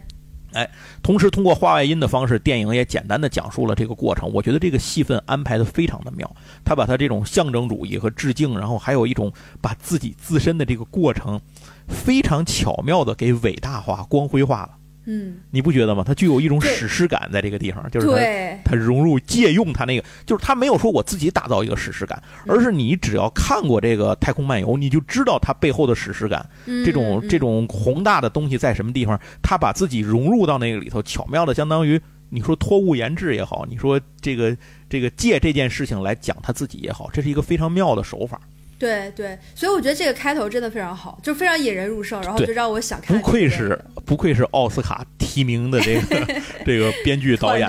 [0.53, 0.69] 哎
[1.01, 4.31] 同时，通过画外音的方式，电影也简单的讲述了这个过程。
[4.31, 6.31] 我觉得这个戏份安排的非常的妙，
[6.63, 11.41] 他把他这种象征主义和致敬，然后还有一种把自己自身的这个过程，
[11.87, 14.69] 非常巧妙的给伟大化、光辉化了。
[15.05, 16.01] 嗯你不觉得吗？
[16.07, 18.07] 它具有一种史诗感在这个地方，就是
[18.63, 26.49] 它它融入借用它那个，就是它没有说我自己打造一个史诗感，而是你只要看过这个《太空漫游》，你就知道它背后的史诗感。
[26.67, 29.19] 嗯这种嗯这种宏大的东西在什么地方？
[29.41, 34.55] 它把自己融入到那个里头，巧妙的相当于你说托物言志也好，你说这个
[34.89, 38.39] 这个借这件事情来讲他自己也好，这是一个非常妙的手法。
[38.83, 43.23] 对对，所以我觉得这个开头真的非常好，就非常引人入胜，然后就让我想看不。
[43.23, 47.67] 愧是不愧是奥斯卡提名的这个 这个编剧导演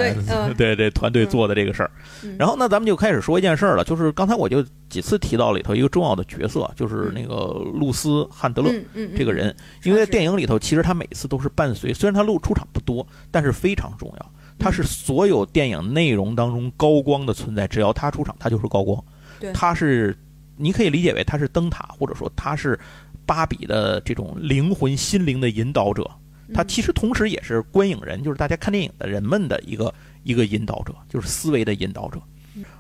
[0.57, 1.91] 对这团队做的这个事儿。
[2.25, 7.35] 嗯然后呢，咱们就开始说一件事儿了，就是刚才我就几次提到里头一个重要的角色，就是那个
[7.79, 8.71] 露丝·汉德勒。
[9.17, 9.55] 这个人，
[9.85, 14.33] 因为在电影里头，其实他每次都是伴随，虽然他露出场不多，但是非常重要。
[14.59, 19.03] 他是所有电影内容当中高光的存在，只要他出场，他就是高光。
[19.41, 20.17] 对他是
[20.57, 22.79] 你可以理解为他是灯塔，或者说他是
[23.27, 26.09] 芭比的这种灵魂、心灵的引导者。
[26.53, 29.93] 他嗯其实同时也是观影人，就是大家看电影的人们的一个
[30.25, 32.21] 一个引导者，就是思维的引导者。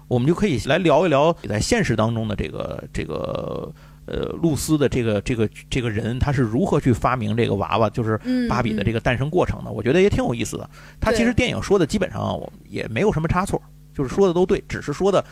[0.06, 3.72] 我们就可以来聊一聊在现实当中的这个这个
[4.04, 9.72] 呃露丝的这个这个这个人，他是如何去发明这个娃娃，就是嗯芭比的这个诞生过程的。
[9.72, 10.68] 我觉得也挺有意思的。
[11.00, 13.60] 他其实电影说的基本上我也没有什么差错，
[13.94, 15.24] 就是说的都对，只是说的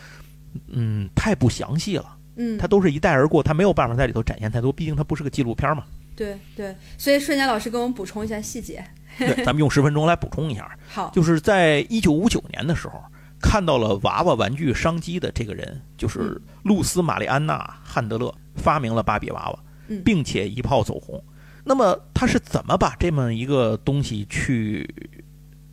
[0.69, 2.17] 嗯太不详细了。
[2.37, 5.85] 嗯，他都是一带而过，他没有办法在里头展现太多，毕竟他不是个纪录片嘛。
[6.15, 8.85] 对对，所以瞬间老师给我们补充一下细节。
[9.19, 10.71] 对， 咱们用十分钟来补充一下。
[10.89, 13.03] 好，就是在一九五九年的时候，
[13.41, 19.59] 看到了娃娃玩具商机的这个人，就是露丝·玛丽安娜·汉德勒，发明了芭比娃娃
[19.89, 21.23] 嗯，并且一炮走红。
[21.65, 24.89] 那么他是怎么把这么一个东西去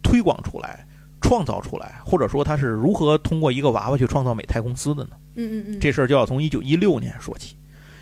[0.01, 0.85] 推广出来、
[1.21, 5.11] 创造出来，或者说他是如何通过一个娃娃去创造美泰公司的呢？
[5.35, 7.55] 嗯嗯嗯，这事儿就要从一九一六年说起。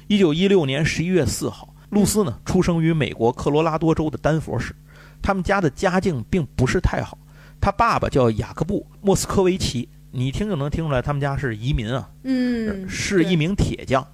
[0.07, 4.73] 一九一六年十一月四号，露丝呢出生于美国科罗拉多州的丹佛市，
[5.21, 7.17] 他们家的家境并不是太好。
[7.59, 14.05] 他爸爸叫雅各布·莫斯科维奇，你一听就能听出来他们家是移民啊，嗯是一名铁匠。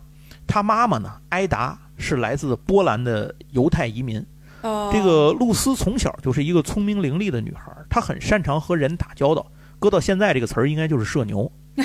[0.47, 4.25] 他妈妈呢，埃达是来自波兰的犹太移民。
[4.63, 9.45] 哦，这个露丝从小就是一个聪明伶俐的女孩，她很擅长和人打交道。
[9.79, 11.51] 搁到现在这个词儿，应该就是社牛。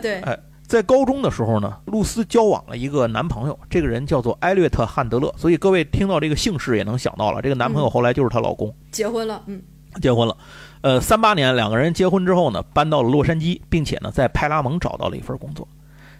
[0.00, 5.32] 对哎在高中的时候呢，露丝交往了一个男朋友，这个人叫做艾略特·汉德勒。
[5.38, 9.62] 所以各位听到这个姓氏也能想到了，这个男朋友嗯后来就是她老公，结婚了，嗯
[10.02, 10.36] 结婚了。
[10.82, 15.66] 呃，三八年两个人结婚之后呢，搬到了洛杉矶，并且呢在派拉蒙找到了一份工作。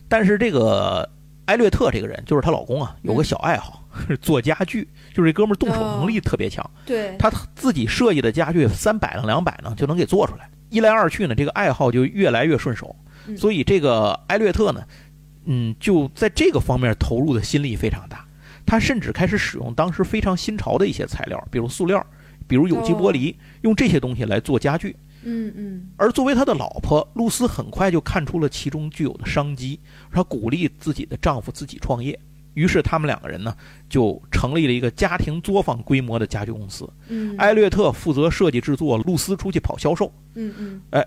[0.08, 1.06] 但是这个
[1.44, 3.85] 艾略特这个人，就是她老公啊，有个小爱好，是
[4.20, 6.68] 做家具，就是这哥们儿动手能力特别强。
[6.84, 10.50] 对，他自己设计的家具三百呢、两百呢就能给做出来。
[10.68, 12.94] 一来二去呢，这个爱好就越来越顺手，
[13.26, 14.82] 嗯所以这个艾略特呢，
[15.44, 18.26] 嗯，就在这个方面投入的心力非常大。
[18.66, 22.04] 他甚至开始使用当时非常新潮的一些材料，比如塑料，
[22.48, 24.96] 比如有机玻璃，用这些东西来做家具。
[25.22, 29.78] 嗯嗯而作为他的老婆，露丝很快就看出了其中具有的商机，
[30.12, 32.18] 她鼓励自己的丈夫自己创业。
[32.56, 33.54] 于是他们两个人呢，
[33.86, 36.88] 就成立了一个家庭作坊规模的家具公司。
[37.08, 40.10] 嗯，艾略特负责设计制作，露丝出去跑销售。
[40.34, 41.04] 嗯嗯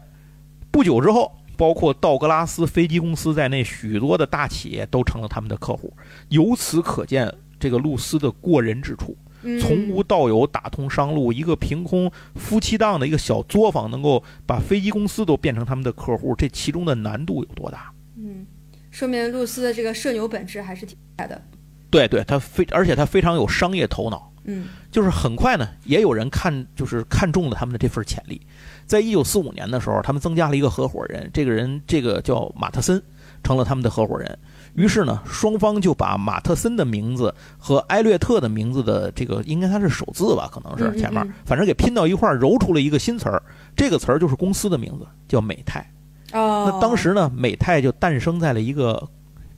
[0.70, 5.92] 不久之后，包括道格拉斯飞机公司在内许多的大企业都成了他们的客户。
[6.28, 11.34] 由此可见，这个露丝的过人之处，嗯，从无到有，打通商路。
[11.34, 17.92] 一个凭空夫妻档的一个小作坊，能够把飞机公司都变成他们的客户，这其中的难度有多大？
[18.16, 18.46] 嗯，
[18.92, 21.42] 说明露丝的这个社牛本质还是挺厉害的。
[21.90, 24.32] 对对，他非而且他非常有商业头脑。
[24.46, 28.42] 嗯就是很快呢，也有人看就是看中了他们的这份潜力。
[28.88, 33.00] 在一九四五年的时候，他们增加了一个合伙人，这个人这个叫马特森，
[33.44, 34.40] 成了他们的合伙人。
[34.74, 43.44] 于是呢，双方就把马特森的名字和埃略特的名字的这个应该他是首字吧，可能是前面嗯，反正给拼到一块儿，揉出了一个新词儿。
[43.76, 45.88] 这个词儿就是公司的名字，叫美泰。
[46.34, 49.08] 哦，那当时呢，美泰就诞生在了一个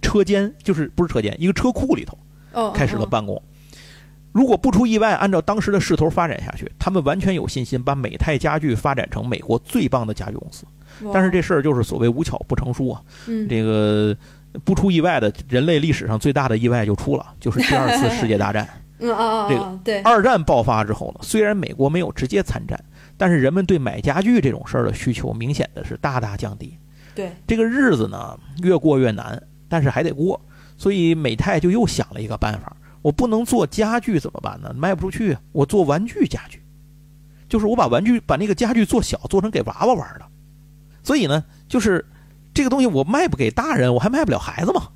[0.02, 2.18] 车间，就是不是车间，一个车库里头。
[2.54, 3.42] 哦开始了办公。
[4.34, 10.66] 如果不出意外，按照当时的势头发展下去，他们完全有信心把美泰家具发展成美国最棒的家具公司。
[11.04, 14.16] 哦但是这事儿就是所谓无巧不成书啊，嗯这个
[14.66, 18.68] 不出意外的，人类历史上最大的意外就出了，就是第二次世界大战。
[19.00, 22.78] 嗯啊啊这个啊，对，二战爆发之后呢，虽然美国没有直接参战，
[23.22, 26.76] 但是人们对买家具这种事儿的需求明显的是大大降低。
[27.14, 30.42] 对，这个日子呢越过越难，但是还得过，
[30.76, 34.74] 所以美泰就又想了一个办法，我不能做家具怎么办呢？
[34.76, 36.64] 卖不出去，我做玩具家具，
[37.48, 40.26] 就是我把玩具把那个家具做小，做成给娃娃玩的。
[41.04, 42.04] 所以呢，就是
[42.56, 44.88] 这个东西我卖不给大人，我还卖不了孩子嘛。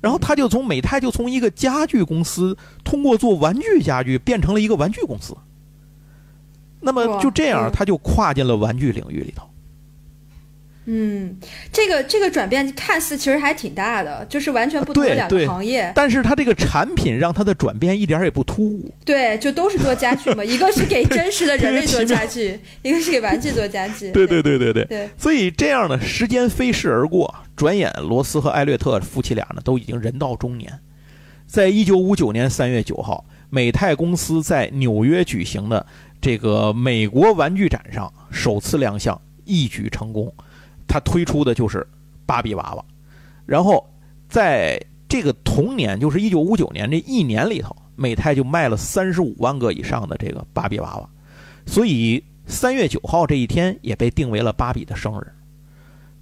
[0.00, 5.36] 然后他就从美泰就从一个家具公司，通过做玩具家具变成了一个玩具公司。
[6.80, 9.44] 那么就这样，嗯他就跨进了玩具领域里头。
[10.90, 11.36] 嗯，
[11.70, 18.90] 这个这个转变看似其实还挺大的，就是完全不同的两个行业，但是他这个产品让他的转变一点也不突兀。
[19.04, 24.84] 对，就都是做家具嘛， 一个是给真实的人类做家具，一个是给玩具做家具， 对对对对对。
[24.86, 30.72] 对，所以这样呢，时间飞逝而过，转眼罗斯和艾略特夫妻俩呢都已经人到中年。
[31.46, 35.84] 在一九五九年三月九号，美泰公司在纽约举行的
[36.20, 40.32] 这个美国玩具展上首次亮相，一举成功。
[40.86, 41.86] 他推出的就是
[42.24, 42.84] 芭比娃娃，
[43.44, 43.86] 然后
[44.28, 51.08] 在这个同年，就是一九五九年这一年里头，美泰就卖了三十五万个以上的这个芭比娃娃，
[51.66, 55.26] 所以三月九号这一天也被定为了芭比的生日。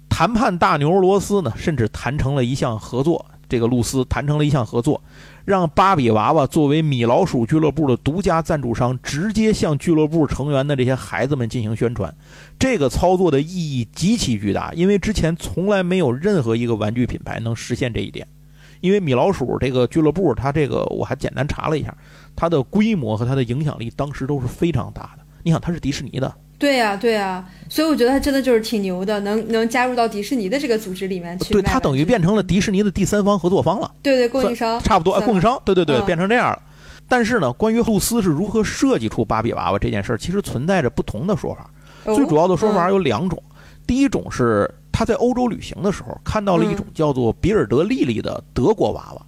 [0.09, 5.01] 谈判大牛罗斯呢，甚至谈成了一项合作，这个露丝谈成了一项合作，
[5.45, 12.13] 让芭比娃娃作为米老鼠俱乐部的独家赞助商，直接向俱乐部成员的这些孩子们进行宣传。
[12.59, 18.27] 这个操作的意义极其巨大，因为之前从来没有任何一个玩具品牌能实现这一点。
[18.79, 21.95] 因为米老鼠这个俱乐部，它这个我还简单查了一下，
[22.35, 25.23] 它的规模和它的影响力当时都是非常大的。
[25.41, 33.91] 你想，它是迪士尼的，对呀、对呀、所以我觉得他真的就是挺牛的，能能加入到迪士尼的这个组织里面去对，他等于变成了迪士尼的第三方合作方了。
[34.01, 34.79] 对对供应商。
[34.81, 36.05] 差不多，哎，供应商，对对对，嗯。
[36.05, 36.49] 变成这样。
[36.49, 36.61] 了。
[37.07, 41.69] 但是呢，关于露丝是如何设计出芭比娃娃这件事儿，其实存在着不同的说法。
[42.05, 42.15] 哦。
[42.15, 43.41] 最主要的说法嗯有两种，
[43.85, 49.21] 第一种是他在欧洲旅行的时候看到了一种叫做比尔德莉莉的德国娃娃。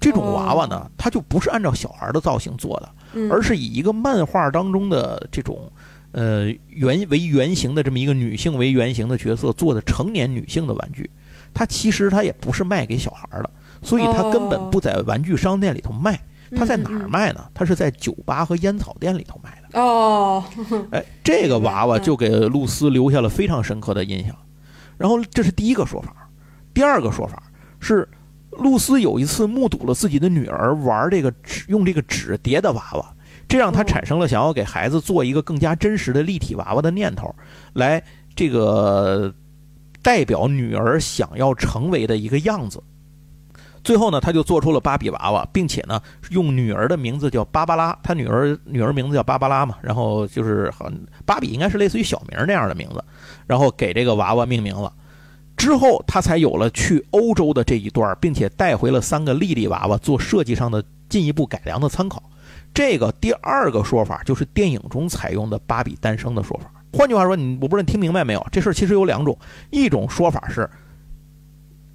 [0.00, 3.28] 这种娃娃呢，它就不是按照小孩的造型做的，嗯。
[3.32, 5.68] 而是以一个漫画当中的这种
[6.12, 11.08] 呃原为原型的这么一个女性为原型的角色做的成年女性的玩具。
[11.54, 13.50] 它其实它也不是卖给小孩的，
[13.82, 16.20] 所以它根本不在玩具商店里头卖。
[16.56, 17.44] 它在哪儿嗯卖呢？
[17.52, 19.78] 它是在酒吧和烟草店里头卖的。
[19.78, 20.42] 哦，
[20.90, 24.34] 哎，这个娃娃嗯就给露丝留下了非常深刻的印象。
[24.96, 26.28] 然后这是第一个说法，
[26.72, 27.42] 第二个说法
[27.80, 28.08] 是，
[28.50, 33.14] 露丝有一次目睹了自己的女儿玩这个纸，用这个纸叠的娃娃，
[33.48, 37.34] 这让她哦产生了想要给孩子做一个更加真实的立体娃娃的念头，
[37.72, 38.02] 来
[38.36, 39.32] 这个
[40.02, 42.82] 代表女儿想要成为的一个样子。
[43.84, 53.02] 最后呢，他就做出了芭比娃娃，并且呢，用女儿的名字叫芭芭拉，他女儿女儿名字叫芭芭拉嘛，然后就是好像芭比应该是类似于小名那样的名字，
[53.46, 54.92] 然后给这个娃娃命名了。
[55.56, 62.22] 之后他才有了去欧洲的这一段，并且带回了三个莉莉娃娃做设计上的进一步改良的参考。
[62.72, 66.70] 这个第二个说法就是电影中采用的芭比诞生的说法。
[66.92, 68.46] 换句话说，你我不知道你听明白没有？
[68.50, 69.36] 这事儿其实有两种，
[69.70, 70.68] 一种说法是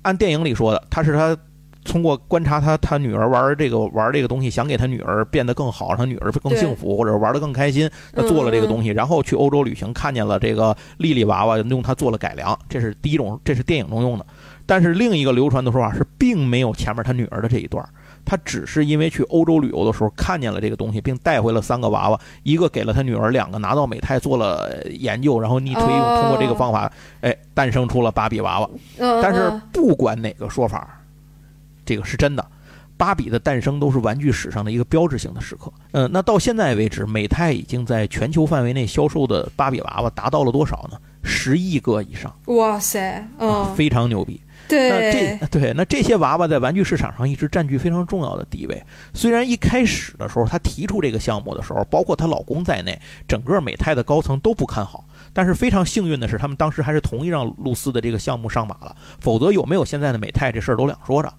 [0.04, 1.36] 按电影里说的，他是他
[1.84, 14.26] 通过观察他他女儿玩这个玩这个东西，想给他女儿变得更好，让他女儿更幸福，或者玩得更开心，他做了这个东西，然后去欧洲旅行，看见了这个莉莉娃娃，用它做了改良，这是第一种，这是电影中用的。
[14.66, 17.84] 但是另一个流传的说法是，并没有前面他女儿的这一段，
[18.26, 28.70] 他只是因为去欧洲旅游的时候看见了这个东西，并带回了三个娃娃，一个给了他女儿，两个拿到美泰做了研究，然后逆推通过这个方法，哎，诞生出了芭比娃娃。
[28.98, 31.02] 嗯，但是嗯不管哪个说法，
[31.86, 32.46] 这个是真的。
[32.96, 35.74] 芭比的诞生都是玩具史上的一个标志性的时刻。
[35.92, 40.98] 嗯，那到现在为止，美泰已经在全球范围内销售的芭比娃娃达到了多少呢？
[41.24, 44.40] 十亿个以上，哇塞，啊，嗯，非常牛逼。
[44.70, 48.82] 那这，对那这些娃娃在玩具市场上一直占据非常重要的地位。
[49.14, 55.06] 虽然一开始的时候，她提出这个项目的时候，包括她老公在内，整个美泰的高层都不看好。
[55.34, 58.96] 但是非常幸运的是，他们当时还是同意让露丝的这个项目上马了。
[59.20, 61.34] 否则有没有现在的美泰这事儿都两说着。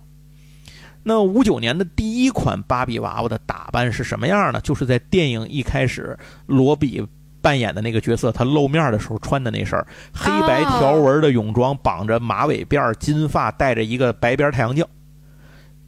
[1.03, 4.61] 那五九年的第一款芭比娃娃的打扮是什么样呢？
[4.61, 7.07] 就是在电影一开始，罗比
[7.45, 14.82] 扮演的那个角色，他露面的时候穿的那身儿黑白条纹的泳装，绑着马尾辫儿，金发，戴着一个白边太阳镜，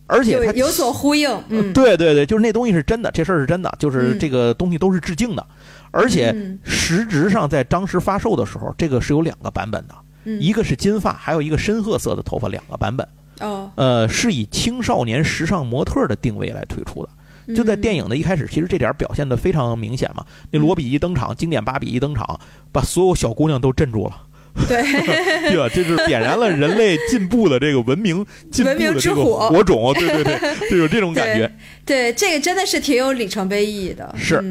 [0.06, 4.18] 而且他有有所呼应，嗯，对对对，就是那东西是真的，这事儿是真的，就是嗯。
[4.18, 5.46] 这个东西都是致敬的，
[5.90, 6.58] 而且嗯。
[6.62, 9.94] 实质上在当时发售的时候，这个是有两个版本的，
[10.24, 10.38] 嗯。
[10.38, 13.08] 一个是金发，还有一个深褐色的头发，两个版本。
[13.40, 17.08] 哦，呃，是以青少年时尚模特的定位来推出的。
[17.54, 20.24] 就在电影的一开始，其实这点表现的非常明显嘛。
[20.50, 22.40] 那罗比一登场，经典芭比一登场，
[22.72, 24.22] 把所有小姑娘都镇住了。
[24.66, 24.82] 对，
[25.52, 25.68] 对吧？
[25.74, 29.92] 这是点燃了人类进步的这个文明进步的这个火种。
[29.92, 30.38] 对对对，
[30.70, 31.50] 就有这种感觉。
[31.84, 34.14] 对，这个真的是挺有里程碑意义的。
[34.16, 34.42] 是。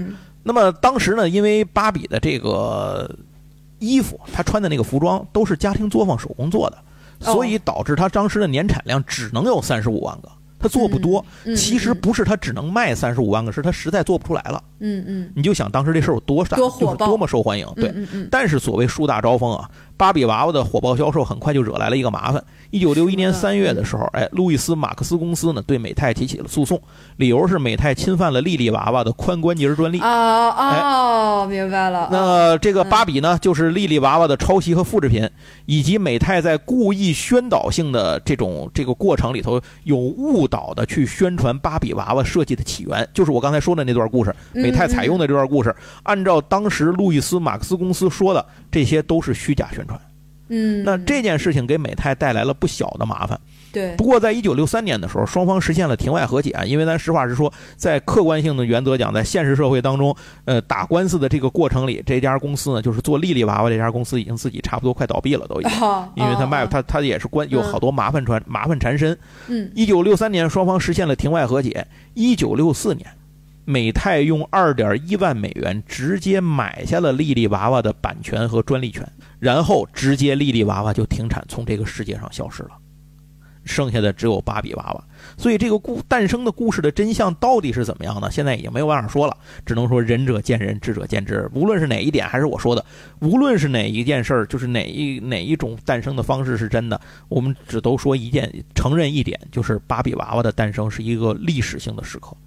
[0.44, 3.10] 那么当时呢，因为芭比的这个
[3.80, 6.78] 衣服，她穿的那个服装都是家庭作坊手工做的，
[7.20, 10.30] 所以导致她当时的年产量只能有三十五万个。
[10.66, 11.24] 他做不多，
[11.56, 14.64] 其实不是他只能卖三十五万个，是他实在做不出来了。
[14.80, 17.68] 嗯嗯，你就想当时这事儿有多大，多火爆，多么受欢迎。
[17.76, 17.94] 对，
[18.30, 19.70] 但是所谓树大招风啊。
[19.98, 22.44] 芭比娃娃的火爆销售很快就惹来了一个麻烦。
[22.70, 26.78] 一九六一年三月的时候，哎，路易斯·马克思公司呢对美泰提起了诉讼，
[27.16, 30.02] 理由是美泰侵犯了莉莉娃娃的髋关节专利。
[30.02, 32.10] 哦哦，明白了。
[32.12, 35.30] 那这个芭比呢，就是莉莉娃娃的抄袭和复制品，
[35.66, 44.36] 以及美泰在故意宣导性的这种这个过程里头有误导的去宣传芭比娃娃设计的起源，就是我刚才说的那段故事，
[44.66, 50.00] 美泰采用的这段故事，按照当时路易斯·马克思公司说的，这些都是虚假宣传。
[50.48, 53.40] 嗯，那这件事情给美泰带来了不小的麻烦。
[53.74, 56.56] 对，不过在一九六三年的时候，双方实现了庭外和解。
[56.68, 65.74] 因为咱实话实说，在客观性的原则讲，在现实社会当中，呃，打官司的这个过程里，这家公司呢，就是做莉莉娃娃这家公司已经自己差不多快倒闭了，都已经，
[66.14, 69.18] 因为他卖他他也是关有好多麻烦传麻烦缠身。
[69.48, 71.88] 嗯，一九六三年双方实现了庭外和解。
[72.14, 73.10] 一九六四年。
[73.66, 79.06] 美泰用二点一万美元直接买下了莉莉娃娃的版权和专利权，
[79.40, 82.72] 然后直接莉莉娃娃就停产，从这个世界上消失了，
[83.64, 85.04] 剩下的只有芭比娃娃。
[85.36, 88.30] 所以这个故诞生的故事的真相到底是怎么样呢？
[88.30, 89.36] 现在已经没有办法说了，
[89.66, 91.50] 只能说仁者见仁，智者见智。
[91.52, 92.86] 无论是哪一点，还是我说的，
[93.20, 102.38] 无论是哪一件事儿，就是哪一哪一种诞生的方式是真的，我们只都说一件，承认一点，就是芭比娃娃的诞生是一个历史性的时刻。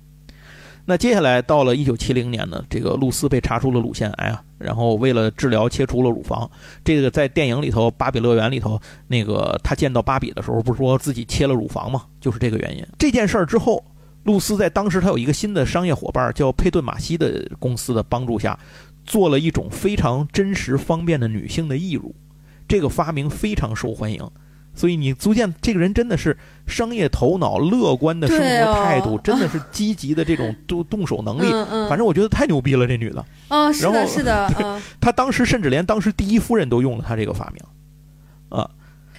[0.90, 6.50] 那接下来到了一九七零年呢，这个露丝被查出了乳腺癌啊，然后为了治疗切除了乳房。
[6.82, 12.06] 这个在电影里头，《芭比乐园》里头，那个他见到芭比的时候，不是说自己切了乳房吗？
[12.22, 12.82] 就是这个原因。
[12.98, 13.84] 这件事儿之后，
[14.22, 18.58] 露丝在当时他有一个新的商业伙伴叫佩顿马西的公司的帮助下，
[19.04, 22.14] 做了一种非常真实方便的女性的义乳，
[22.66, 24.26] 这个发明非常受欢迎。
[24.78, 31.50] 所以你足见这个人真的是商业头脑、乐观的生活态度，真的是积极的这种动动手能力。
[31.88, 33.24] 反正我觉得太牛逼了，这女的。
[33.48, 34.80] 哦，是的，是的。
[35.00, 37.60] 她当时甚至连当时第一夫人都用了她这个发明。
[38.56, 38.70] 啊，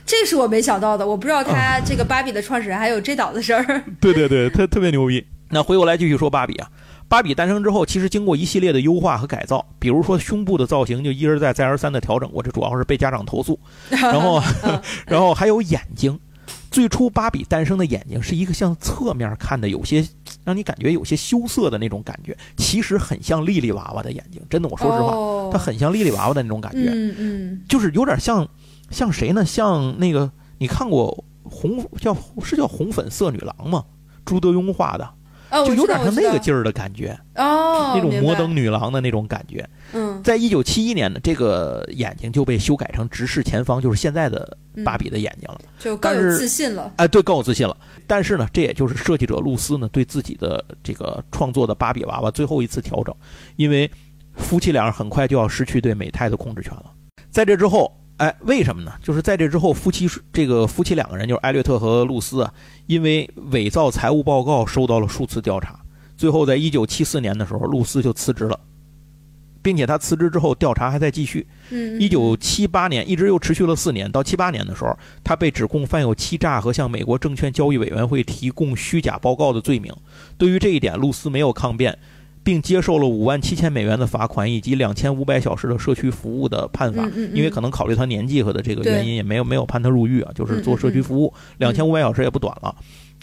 [0.05, 1.05] 这是我没想到的。
[1.05, 3.83] 我不知道她这个芭比的创始人还有这档子事儿。
[3.99, 5.27] 对对对，特特别牛逼。
[5.49, 6.69] 那回过来继续说芭比啊。
[7.09, 13.59] 芭比诞生之后，其实经过一系列的优化和改造，比如说胸部的造型就一而再再而三的调整过，这主要是被家长投诉。
[13.89, 14.41] 然后，
[15.07, 16.17] 然后还有眼睛，
[16.69, 20.07] 最初芭比诞生的眼睛是一个向侧面看的，有些
[20.43, 24.39] 让你感觉有些羞涩的那种感觉，其实很像莉莉娃娃的眼睛。
[24.47, 26.91] 真的，我说实话，它很像莉莉娃娃的那种感觉。
[26.93, 28.47] 嗯嗯，就是有点像，
[28.91, 29.43] 像谁呢？
[29.43, 33.83] 像那个你看过红叫是叫红粉色女郎吗？
[34.23, 35.09] 朱德庸画的。
[35.51, 39.67] 就有点像那个劲儿的感觉哦，那种摩登女郎的那种感觉。
[39.93, 46.93] 嗯，在一九七一年呢，这个眼睛就被修改成直视前方，就是现在的芭比的眼睛了，就更有自信了。
[46.97, 47.75] 哎，对，更有自信了。
[48.05, 53.15] 但是呢，这也就是设计者露丝呢对自己的这个创作的芭比娃娃最后一次调整，
[53.55, 53.89] 因为
[54.35, 56.85] 夫妻俩很快就要失去对美泰的控制权了。
[57.31, 57.91] 在这之后。
[58.19, 58.91] 哎，为什么呢？
[59.01, 62.53] 就是在这之后，夫妻这个夫妻两个人，就是艾略特和露丝啊，
[62.85, 65.79] 因为伪造财务报告受到了数次调查，
[66.17, 68.59] 最后在一九七四年的时候，露丝就辞职了，
[69.61, 71.47] 并且他辞职之后，调查还在继续。
[71.69, 74.93] 嗯，一九七八年一直又持续了四年，到七八年的时候，
[75.23, 79.95] 他被指控犯有欺诈和向美国证券交易委员会提供虚假报告的罪名。
[80.37, 81.97] 对于这一点，露丝没有抗辩。
[82.49, 92.75] 并接受了五万七千美元的罚款以及两千五百小时的社区服务的判罚，因为可能考虑他年纪和的这个原因，也没有没有判他入狱啊，就是做社区服务，两千五百小时也不短了。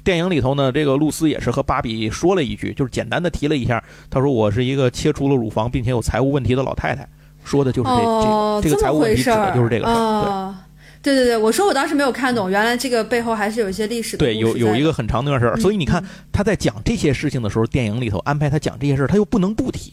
[0.04, 7.04] 电影里头呢，这个露丝也是和芭比说了一句，就是简单的提了一下，她说我是一个切除了乳房并且有财务问题的老太太，
[7.42, 10.65] 说的就是这这这个财务问题指的就是这个事儿，对。
[11.06, 14.16] 对对对，我说我当时没有看懂，原来这个背后还是有一些历史。
[14.16, 19.92] 对，有有一个很长的段事儿，所以你看他在讲这些事情的时候，电影里头安排他讲这些事儿，他又不能不提，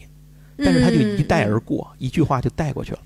[0.58, 3.00] 但是他就一带而过，一句话就带过去了。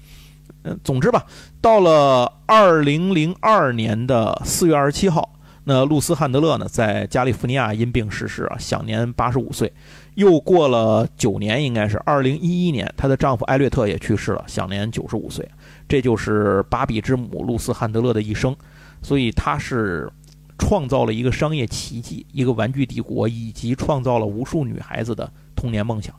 [0.64, 1.26] 嗯，总之吧，
[1.60, 5.34] 到了二零零二年的四月二十七号，
[5.66, 9.74] 那露丝·汉德勒呢，在加利福尼亚因病逝世啊，享年八十五岁。
[10.16, 15.48] 又过了九年，应该是二零一一年，她的丈夫艾略特也去世了，享年九十五岁。
[15.88, 18.56] 这就是芭比之母露丝·汉德勒的一生，
[19.02, 20.12] 所以她是
[20.58, 26.14] 创造了一个商业奇迹，一个玩具帝国，以及创造了无数女孩子的童年梦想。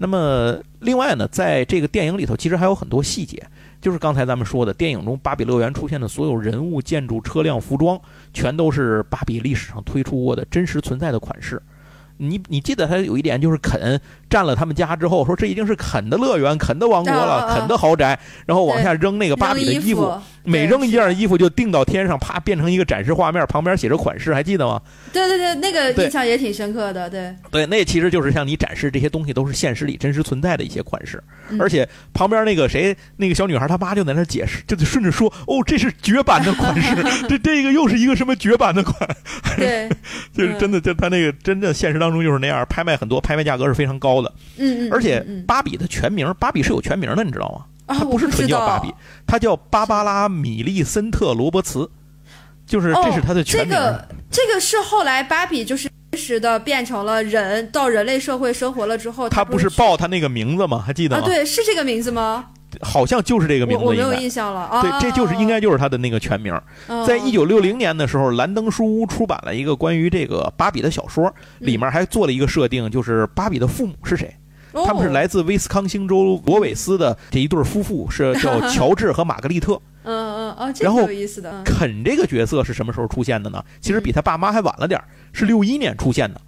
[0.00, 3.44] 那么，另外呢，在这个电影里头，其实还有很多细节，
[3.80, 8.00] 就是刚才咱们说的，电影中芭比乐园出现的所有人物、建筑、车辆、服装，
[8.32, 11.60] 全都是芭比历史上推出过的真实存在的款式。
[12.18, 20.12] 你你记得他有一点就是肯占了他们家之后，说这已经是肯的乐园、肯的王国了、肯的豪宅，然后往下扔那个芭比的衣服，
[20.44, 24.82] 每扔一件衣服就定到天上，啪变成一个展示画面，旁边写着款式，还记得吗？
[25.12, 27.08] 对对对，那个印象也挺深刻的。
[27.08, 31.22] 对对，那其实就是向你展示这些东西都是现实里真实存在的一些款式，
[31.58, 36.96] 而且旁边那个谁，那个小女孩她妈就在那解释，就顺着说，哦，这是绝版的款式，
[37.28, 39.08] 这这个又是一个什么绝版的款？
[39.56, 39.88] 对，
[40.34, 42.07] 就是真的，就他那个真的现实当。
[42.08, 44.32] 当中就是那样，拍卖很多，拍卖价格是非常高的。
[44.56, 44.92] 嗯嗯。
[44.92, 47.64] 而且芭比的全名，芭比是有全名的，你知道吗？
[47.96, 48.92] 它不是纯叫芭比，
[49.26, 51.90] 它叫芭芭拉·米利森特·罗伯茨，
[52.66, 53.70] 就是这是它的全名。
[53.70, 60.82] 这个这个是后来芭比就是真实的变成了人，到人类社会生活了之后，他不是报他那个名字吗？
[60.86, 61.22] 还记得吗？
[61.22, 62.46] 啊，对，是这个名字吗？
[62.80, 64.80] 好像就是这个名字，我没有印象了。
[64.82, 66.58] 对，这就是应该就是他的那个全名。
[67.06, 74.34] 在一九六零年的时候，兰登书屋出版了一个关于这个芭比的小说，里面还做了一个设定，就是芭比的父母是谁？
[74.84, 79.80] 他们是来自威斯康星州罗韦斯的这一对夫妇，是叫乔治和玛格丽特。
[80.04, 81.62] 嗯嗯哦，然后有意思的。
[81.64, 83.62] 肯这个角色是什么时候出现的呢？
[83.80, 85.02] 其实比他爸妈还晚了点
[85.32, 86.40] 是六一年出现的。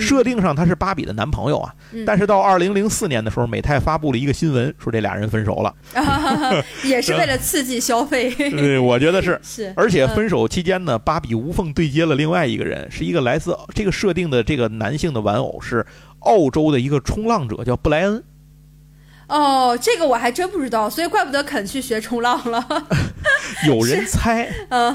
[0.00, 1.74] 设定上他是芭比的男朋友啊，
[2.06, 5.74] 但是到二零零四年的时候，美泰发布了一个新闻，说这俩人分手了，
[6.84, 8.30] 也是为了刺激消费。
[8.34, 9.38] 对，我觉得是。
[9.44, 9.72] 是。
[9.76, 15.84] 而且分手期间呢，芭比无缝对接了另外一个人，是一个来自这个设定的这个男性的玩偶是
[16.20, 18.22] 澳洲的一个冲浪者，叫布莱恩。
[19.28, 22.64] 哦，这个我还真不知道，所以怪不得肯去学冲浪了。
[23.66, 24.48] 有人猜，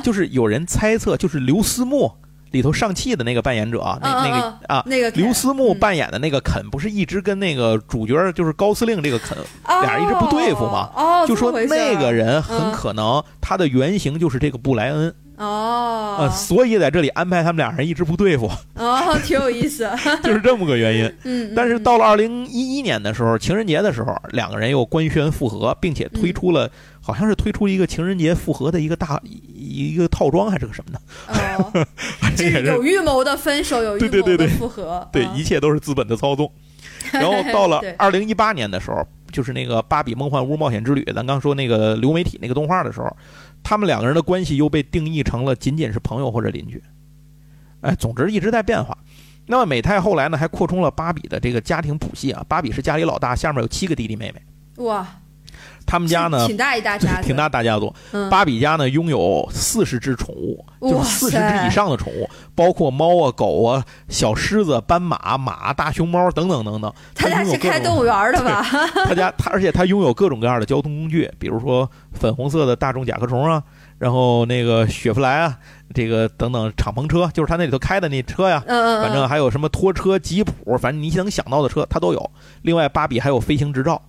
[0.04, 2.14] 就是有人猜测，就是刘思慕。
[2.52, 9.38] 里头上汽的那个扮演者啊，那那个啊，那个刘思慕扮演的那个肯，不是一直跟那个主角就是高司令这个肯
[9.82, 10.90] 俩人一直不对付吗？
[10.96, 15.14] 哦，就说那个人很可能他的原型就是这个布莱恩。
[15.38, 18.48] 哦，呃，所以在这里安排他们俩人一直不对付。
[18.76, 19.90] 哦，挺有意思，
[20.22, 21.12] 就是这么个原因。
[21.24, 26.70] 嗯，但是到了二零一一年的时候，情人节的时候，两个人又官宣复合，并且推出了。
[27.02, 29.20] 好像是推出一个情人节复合的一个大
[29.54, 31.02] 一个套装还是个什么的？
[31.58, 31.86] 哦，
[32.38, 36.50] 是有预谋的分手，有预谋的复合，对，一切都是资本的操纵。
[37.12, 43.16] 然后到了二零一八年的时候，就是那个《芭比梦幻屋冒险之旅》，咱刚说那个流媒体那个动画的时候，
[43.64, 46.82] 他们两个人的关系又被定义成了仅仅是朋友或者邻居。
[47.82, 48.96] 哎，总之一直在变化。
[49.48, 54.84] 那么美泰后来呢，还扩充了芭比的这个家庭谱系啊，芭比是家里老大，下面有七个弟弟妹妹。
[54.84, 55.08] 哇。
[55.86, 57.94] 他们家呢，挺大一大家， 挺大大家族。
[58.30, 66.94] 芭比家呢，拥有四十只宠物，就是四十只以上的宠物，包括猫啊、狗啊、小狮子、斑马、马、大熊猫等等等等。
[67.14, 68.64] 他家是开动物园的吧？
[69.06, 73.62] 他家他，而且他拥有各种各样的交通工具，比如说粉红色的大众甲壳虫啊，
[73.98, 75.58] 然后那个雪佛兰啊，
[75.94, 78.64] 这个等等敞篷车，就是他那里头开的那车呀。
[78.68, 79.04] 嗯嗯。
[79.04, 82.32] 反正还有什么拖车、吉普，反正你能想到的车他都有。
[82.62, 84.02] 另外，芭比还有飞行执照。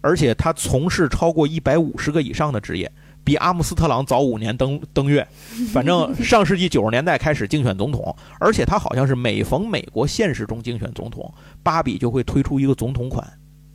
[0.00, 2.90] 而且他从事超过一百五十个以上的职业，
[3.24, 5.26] 比阿姆斯特朗早五年登登月。
[5.72, 11.32] 反正上世纪九十年代开始竞选总统，而且他好像是每逢美国现实中竞选总统，
[11.62, 13.26] 芭比就会推出一个总统款。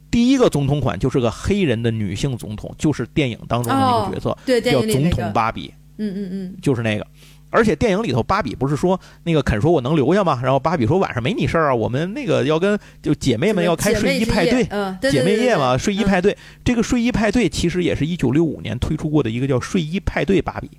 [0.10, 5.74] 第一个总统款就是个黑人的女性总统，就是电影当中的那个角色，叫总统芭比。
[5.98, 7.06] 嗯嗯嗯，就是那个。
[7.54, 10.40] 而且电影里头，芭比不是说那个肯说我能留下吗？
[10.42, 16.36] 然后芭比说晚上没你事儿啊，我们那个要跟就姐妹们要开睡衣派对，姐妹夜嘛，睡衣派对。
[16.66, 20.72] 这个睡衣派对其实也是一九六五年推出过的一个叫睡衣派对芭比，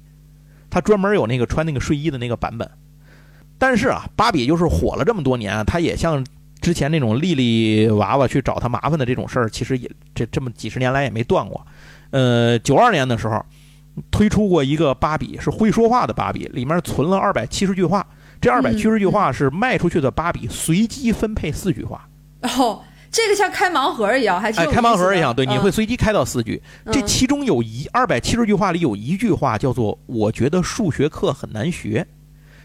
[0.68, 2.68] 它专门有那个穿那个睡衣的那个版本。
[3.56, 6.26] 但是啊，芭比就是火了这么多年，它也像
[6.60, 11.64] 之前那种莉莉娃娃去找他麻烦的这种事儿，其实也这这么几十年来也没断过。
[12.10, 13.40] 呃，九二年的时候。
[14.10, 18.06] 推出过一个芭比，是会说话的芭比，里面存了二百七十句话。
[18.40, 22.06] 这二百七十句话是卖出去的芭比随机分配四句话。
[22.42, 26.62] 哦，这个像开盲盒一样，还哎，开盲盒一样，对，你会随机开到四句。
[26.92, 32.06] 这其中有一二百七十句话里有一句话叫做“我觉得数学课很难学”，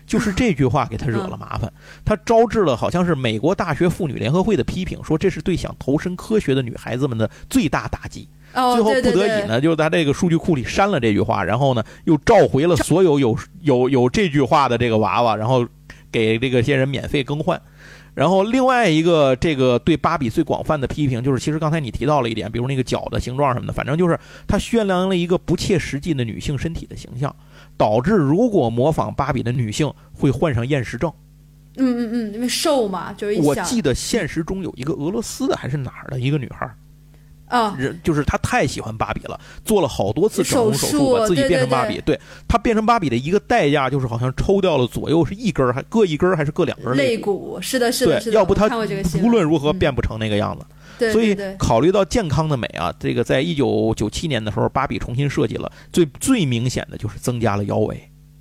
[0.06, 1.72] 就是这句话给他惹了麻烦，
[2.04, 8.28] 他招致了好像是美国大学妇女联合会的批评，说这是对想投身科学的女孩子们的最大打击。
[8.54, 15.66] 最后不得已呢，就在这个数据库里删了这句话，然后呢又召回了所有有有有这句话的这个娃娃，然后
[16.12, 17.62] 给这个些人免费更换。
[18.16, 27.34] 然后另外一个这个对芭比最广泛的批评就是，其实刚才你提到了一点，比如那个脚的形状什么的，反正就是它宣扬了一个不切实际的女性身体的形象。
[27.78, 31.10] 导致如果模仿芭比的女性会患上厌食症。
[31.78, 36.76] 嗯嗯嗯，因为瘦嘛，就是我记得现实中有一个俄罗斯的还是哪儿的一个女孩儿，
[37.50, 42.00] 啊，人就是他太喜欢芭比了，做了好多次整容手手术把自己变成芭比。
[42.06, 42.18] 对
[42.48, 47.60] 他变成芭比的一个代价就是好像抽掉了左右是一根儿，还各一根儿还是各两根儿肋骨。
[47.62, 50.66] 是的，是的，是对，的，要不她我看过这个新无论如何嗯变不成那个样子。
[50.98, 57.98] 对所以考虑到健康的美啊，这个在一九九七年的时候，芭比重新设计了，最最明显的就是增加了腰围。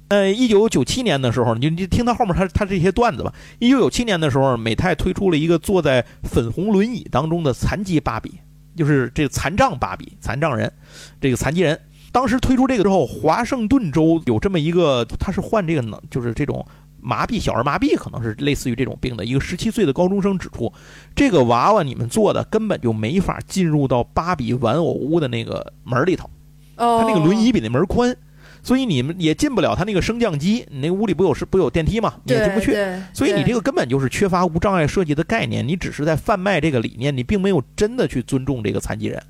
[0.08, 3.32] 呃，一九九七年的时候，你就你听他后面他他这些段子吧。
[3.60, 8.32] 一九九七年的时候，美泰推出了一个坐在粉红轮椅当中的残疾芭比，
[8.78, 10.72] 就是这个残障芭比，残障人，
[11.20, 11.78] 这个残疾人。
[12.10, 16.66] 当时推出这个之后，华盛顿州有这么一个，他是患这个呢，就是这种
[17.00, 20.72] 麻痹，小儿麻痹，可能是类似于这种病的一个十七岁的高中生指出，
[21.14, 26.30] 这个娃娃你们做的根本就没法进入到芭比玩偶屋的那个门里头，
[26.76, 28.16] 他，那个轮椅比那门儿宽，
[28.62, 30.66] 所以你们也进不了他那个升降机。
[30.70, 32.14] 你那屋里不有是不有电梯吗？
[32.24, 32.76] 你也进不去。
[33.12, 39.22] 所以你这个个根本就是缺乏无障碍设计的概念，你只是在贩卖这个理念，你并没有真的去尊重这个残疾人。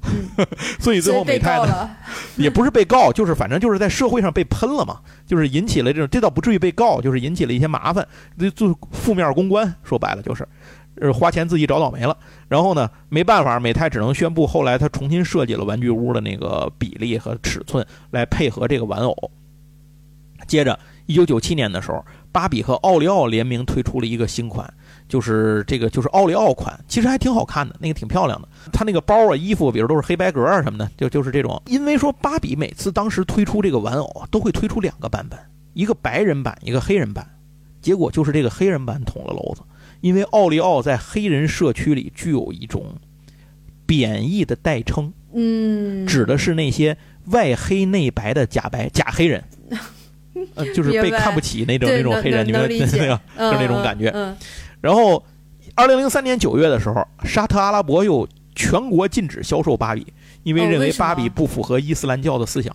[0.78, 1.90] 所以最后美泰呢，
[2.38, 8.06] 也不是被告，就是反正就是在社会上被喷了嘛，就是引起了这种，这倒不至于被告，就是引起了一些麻烦，
[8.38, 10.46] 这就负面公关，说白了就是，
[11.06, 12.16] 是，花钱自己找倒霉了。
[12.48, 19.30] 然后呢，没办法，美泰只能宣布，后来他重新设计了玩具屋的那个比例和尺寸来配合这个玩偶。
[20.46, 22.02] 接着，一九九七年的时候，
[22.32, 24.72] 芭比和奥利奥联名推出了一个新款，
[25.08, 28.48] 就是这个就是奥利奥款，其实还挺好看的，那个挺漂亮的。
[28.72, 31.60] 它那个包啊、衣服，比如都是黑白格啊什么的，就就是这种。
[31.66, 35.38] 因为说芭比每次当时推出这个玩偶，都会推出两个版本，
[35.74, 37.28] 一个白人版，一个黑人版。
[37.82, 39.62] 结果就是这个黑人版捅了娄子，
[40.00, 42.94] 因为奥利奥在黑人社区里具有一种
[43.86, 46.96] 贬义的代称，嗯，指的是那些
[47.26, 49.42] 外黑内白的假白假黑人。
[50.54, 54.08] 呃，就是被看不起那种那种黑人，你们 那个嗯就是那种感觉。
[54.14, 54.36] 嗯，
[54.80, 55.24] 然后，
[55.74, 60.06] 二零零三年九月的时候，沙特阿拉伯又全国禁止销售芭比，
[60.44, 62.74] 因为认为芭比不符合伊斯兰教的思想。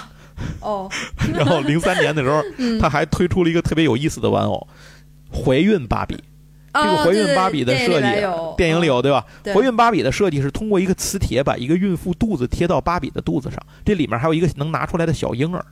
[0.60, 0.88] 哦，
[1.34, 2.78] 然后零三年的时候，嗯。
[2.78, 4.66] 他还推出了一个特别有意思的玩偶——
[5.30, 6.16] 怀孕芭比。
[6.74, 8.08] 这个怀孕芭比的设计，
[8.56, 9.24] 电影里有对吧？
[9.54, 15.64] 怀孕芭比的设计是通过一个磁铁把一个孕妇肚子贴到芭比的肚子上，这里面还有一个能拿出来的小婴儿。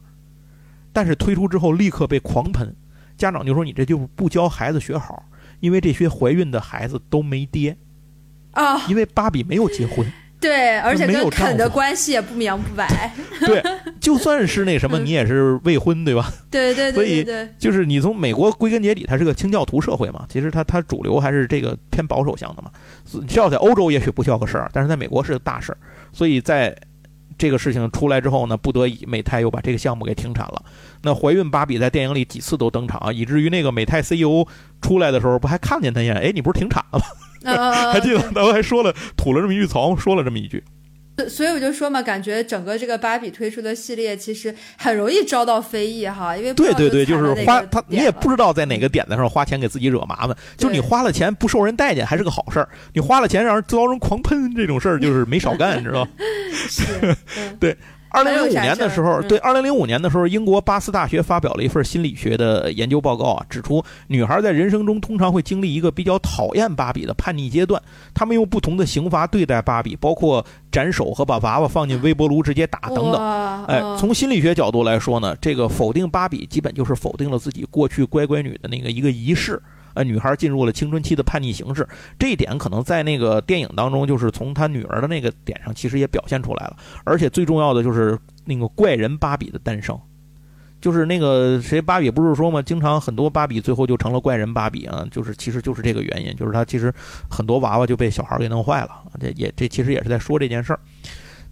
[0.93, 2.75] 但是推出之后立刻被狂喷，
[3.17, 5.25] 家长就说你这就不教孩子学好，
[5.61, 7.77] 因为这些怀孕的孩子都没爹，
[8.53, 10.07] 啊，因为芭比没有结婚。
[10.43, 13.13] 对，而且跟肯的关系也不明不白，
[13.47, 13.63] 对，
[14.01, 16.31] 就算是那什么，嗯你也是未婚对吧？
[16.51, 22.71] 对对所以对对对，就是你从美国归根结底，它是个清教徒社会嘛，其实它它主流还是这个偏保守向的嘛。
[23.29, 25.79] 需要在欧洲也许不需要个事儿，但是在美国是个大事儿。
[26.13, 26.77] 所以在
[27.39, 30.63] 这个事情出来之后呢，不得已美泰又把这个项目给停产了。
[31.03, 34.45] 那怀孕芭比在电影里几次都登场，以至于那个美泰 CEO
[34.81, 36.17] 出来的时候，不还看见他一眼？
[36.17, 37.05] 哎，你不是停产了吗？
[37.51, 40.63] 呃，还记得他还说了吐了这么一句槽，说了这么一句。
[41.15, 50.35] 对所以我就说嘛，感觉整个这个芭比推出的系列其实很容易遭到非议哈，因为对对对，就是花他，你也不知道在哪个点子上花钱给自己惹麻烦。
[50.57, 56.09] 就是你花了钱不受人待见还是个好事儿，你花了钱让人遭人狂喷这种事儿就是没少干， 你知道？
[56.69, 57.77] 是，嗯对。
[58.13, 67.83] 二零零五年的时候，嗯对，二零零五年的时候，英国巴斯大学发表了一份心理学的研究报告啊，指出女孩在人生中通常会经历一个比较讨厌芭比的叛逆阶段，
[68.15, 73.65] 她们用不同的刑罚对待芭比，包括斩首和把娃娃放进微波炉直接打等等。
[73.67, 79.61] 哎，嗯从心理学角度来说呢，这个否定芭比基本就是否定了自己过去乖乖女的那个一个仪式。
[79.95, 81.87] 呃，女孩进入了青春期的叛逆形式，
[82.19, 86.77] 这一点可能在那个电影当中，就是从她女儿的那个点上，其实也表现出来了。
[87.05, 89.99] 而且最重要的就是那个怪人芭比的诞生，
[90.81, 92.61] 就是那个谁芭比不是说吗？
[92.61, 96.93] 经常很多芭比最后就成了怪人芭比啊，就是其实就是这个原因，就是她其实
[97.31, 98.91] 很多娃娃就被小孩给弄坏了。
[99.21, 100.81] 这也这其实也是在说这件事儿。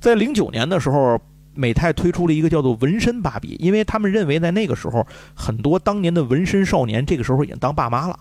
[0.00, 1.20] 在零九年的时候，
[1.54, 8.18] 美泰推出了一个叫做纹身芭比，因为他们认为在那个时候，很多当年的纹身少年这个时候已经当爸妈了。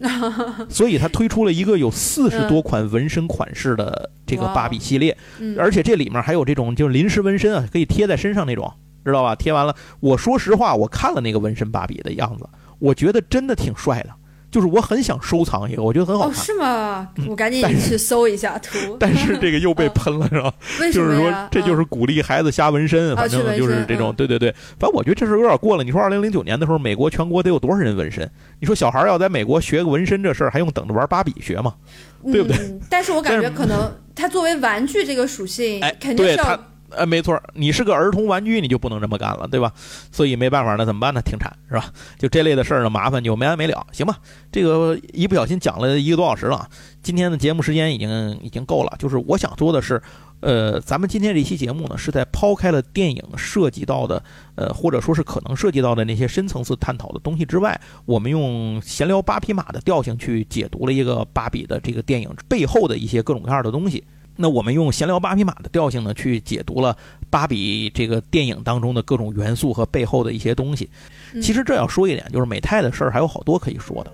[0.68, 8.72] 所以他推出了一个有四十多款纹身款式的这个芭比系列，嗯而且这里面还有这种就是临时纹身啊，可以贴在身上那种，
[9.04, 9.34] 知道吧？
[9.34, 12.48] 贴完了，我说实话，我看了那个纹身芭比的样子，
[12.78, 14.10] 我觉得真的挺帅的，
[14.50, 16.44] 就是我很想收藏一个，我觉得很好哦，看。
[16.44, 17.26] 是吗嗯？
[17.28, 18.78] 我赶紧去搜一下图。
[18.98, 20.52] 但是这个又被喷了，是吧？
[20.80, 24.50] 为什就是说这就是鼓励孩子瞎纹身，啊反正就是这种，嗯对对对。
[24.78, 25.84] 反正我觉得这事儿有点过了。
[25.84, 28.28] 你说二零零九年的时候，美国全国得有多少人纹身？
[28.58, 31.74] 你说小孩要在美国学个纹身这事儿，还用等着玩芭比学吗？
[32.32, 32.80] 对不对嗯？
[32.90, 36.60] 但是我感觉可能它作为玩具这个属性哎，肯定是要
[36.90, 39.72] 呃，没错，你是个儿童玩具，你就不能这么干了，对吧？
[40.10, 41.22] 所以没办法，那怎么办呢？
[41.22, 41.92] 停产是吧？
[42.18, 44.18] 就这类的事儿呢，麻烦就没完没了，行吧？
[44.52, 46.68] 这个一不小心讲了一个多小时了，
[47.02, 48.94] 今天的节目时间已经已经够了。
[48.98, 50.02] 就是我想说的是，
[50.40, 54.22] 呃，咱们今天这期节目呢，是在抛开了电影涉及到的，
[54.56, 64.02] 呃，或者说是可能涉及到的那些深层次探讨的东西之外，我们用闲聊八匹马的调性去解读了一个芭比的这个电影背后的一些各种各样的东西。
[64.36, 66.96] 那我们用闲聊八匹马的调性呢，去解读了
[67.28, 70.88] 芭比这个电影当中的各种元素和背后的一些东西。
[71.42, 74.12] 其实这要说一点，就是美泰的事儿还有好多可以说的。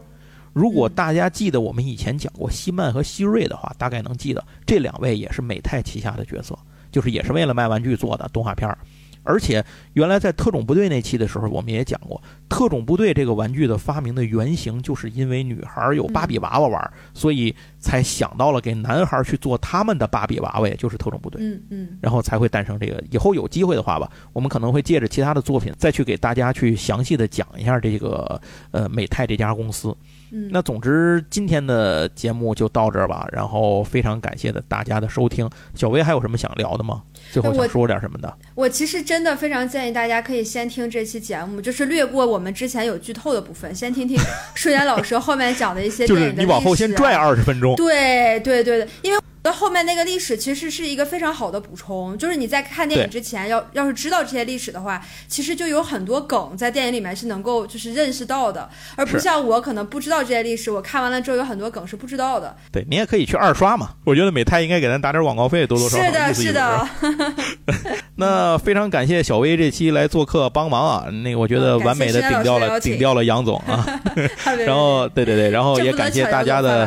[0.53, 6.59] 如果大家记得我们以前讲过希曼和希瑞的话，大概能记得这两位也是美泰旗下的角色，
[6.91, 8.79] 就是也是为了卖玩具做的动画片儿。
[9.27, 21.43] 而且，原来在特种部队那期的时候，我们也讲过，特种部队这个玩具的发明的原型，就是因为女孩有芭比娃娃玩，所以才想到了给男孩去做他们的芭比娃娃，也就是特种部队。
[21.43, 21.99] 嗯嗯。
[22.01, 23.03] 然后才会诞生这个。
[23.11, 28.41] 以后有机会的话吧，我们可能会借着其他的作品，再去给大家去详细的讲一下这个
[28.71, 29.95] 呃美泰这家公司。
[30.31, 30.49] 嗯。
[30.53, 33.27] 那总之，今天的节目就到这儿吧。
[33.33, 35.49] 然后非常感谢的大家的收听。
[35.75, 37.03] 小薇还有什么想聊的吗？
[37.33, 38.33] 最后想说点什么的？
[38.55, 44.19] 我其实真的非常建议大家可以先听这期节目，就是略过我们之前有剧透的部分，先听听
[44.55, 47.75] 顺言老师后面讲的一些 就是你往后先拽二十分钟。
[47.77, 49.21] 对对对对，因为。
[49.53, 62.57] 后面那个历史其实是一个非常好的补充，就是你在看电影之前，要要是知道这些历史的话，其实就有很多梗在电影里面是能够就是认识到的，而不像我可能不知道这些历史，我看完了之后有很多梗是不知道的。
[62.73, 66.89] 对你也可以去二刷嘛，我觉得美泰应该给咱打点广告费，多多少少是的，是的。
[68.17, 73.87] 那非常感谢小薇这期来做客帮忙啊，那个我觉得完美的顶掉了顶掉了杨总啊，
[74.67, 76.87] 然后对对对，然后也感谢大家的，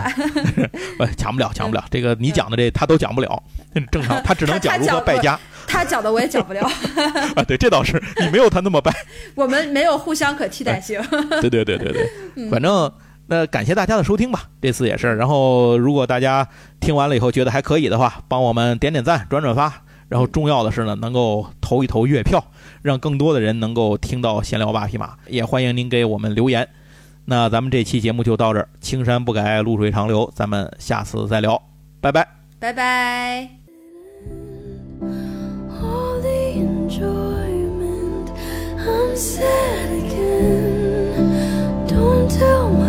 [1.17, 2.59] 抢不了抢不了，这个你讲的。
[2.59, 3.41] 这他都讲不了，
[3.89, 5.39] 正常，他只能讲如何败家。
[5.65, 6.61] 他讲的我也讲不了。
[7.35, 8.93] 啊，对，这倒是，你没有他那么败。
[9.33, 11.01] 我们没有互相可替代性。
[11.39, 11.93] 对对对对
[12.35, 12.91] 对，反正
[13.27, 15.15] 那感谢大家的收听吧，这次也是。
[15.15, 16.45] 然后如果大家
[16.81, 19.83] 听完了以后觉得还可以的话，帮我们点点赞、转转发。
[20.10, 22.44] 然后重要的是呢，能够投一投月票，
[22.81, 25.15] 让更多的人能够听到闲聊八匹马。
[25.27, 26.68] 也欢迎您给我们留言。
[27.26, 31.61] 那咱们这期节目就到这儿，青山不改，绿水长流，咱们下次再聊，
[32.02, 32.27] 拜拜。
[32.60, 33.48] 拜拜。
[35.81, 38.31] All the enjoyment,
[38.80, 41.48] I'm sad again.
[41.88, 42.88] Don't tell my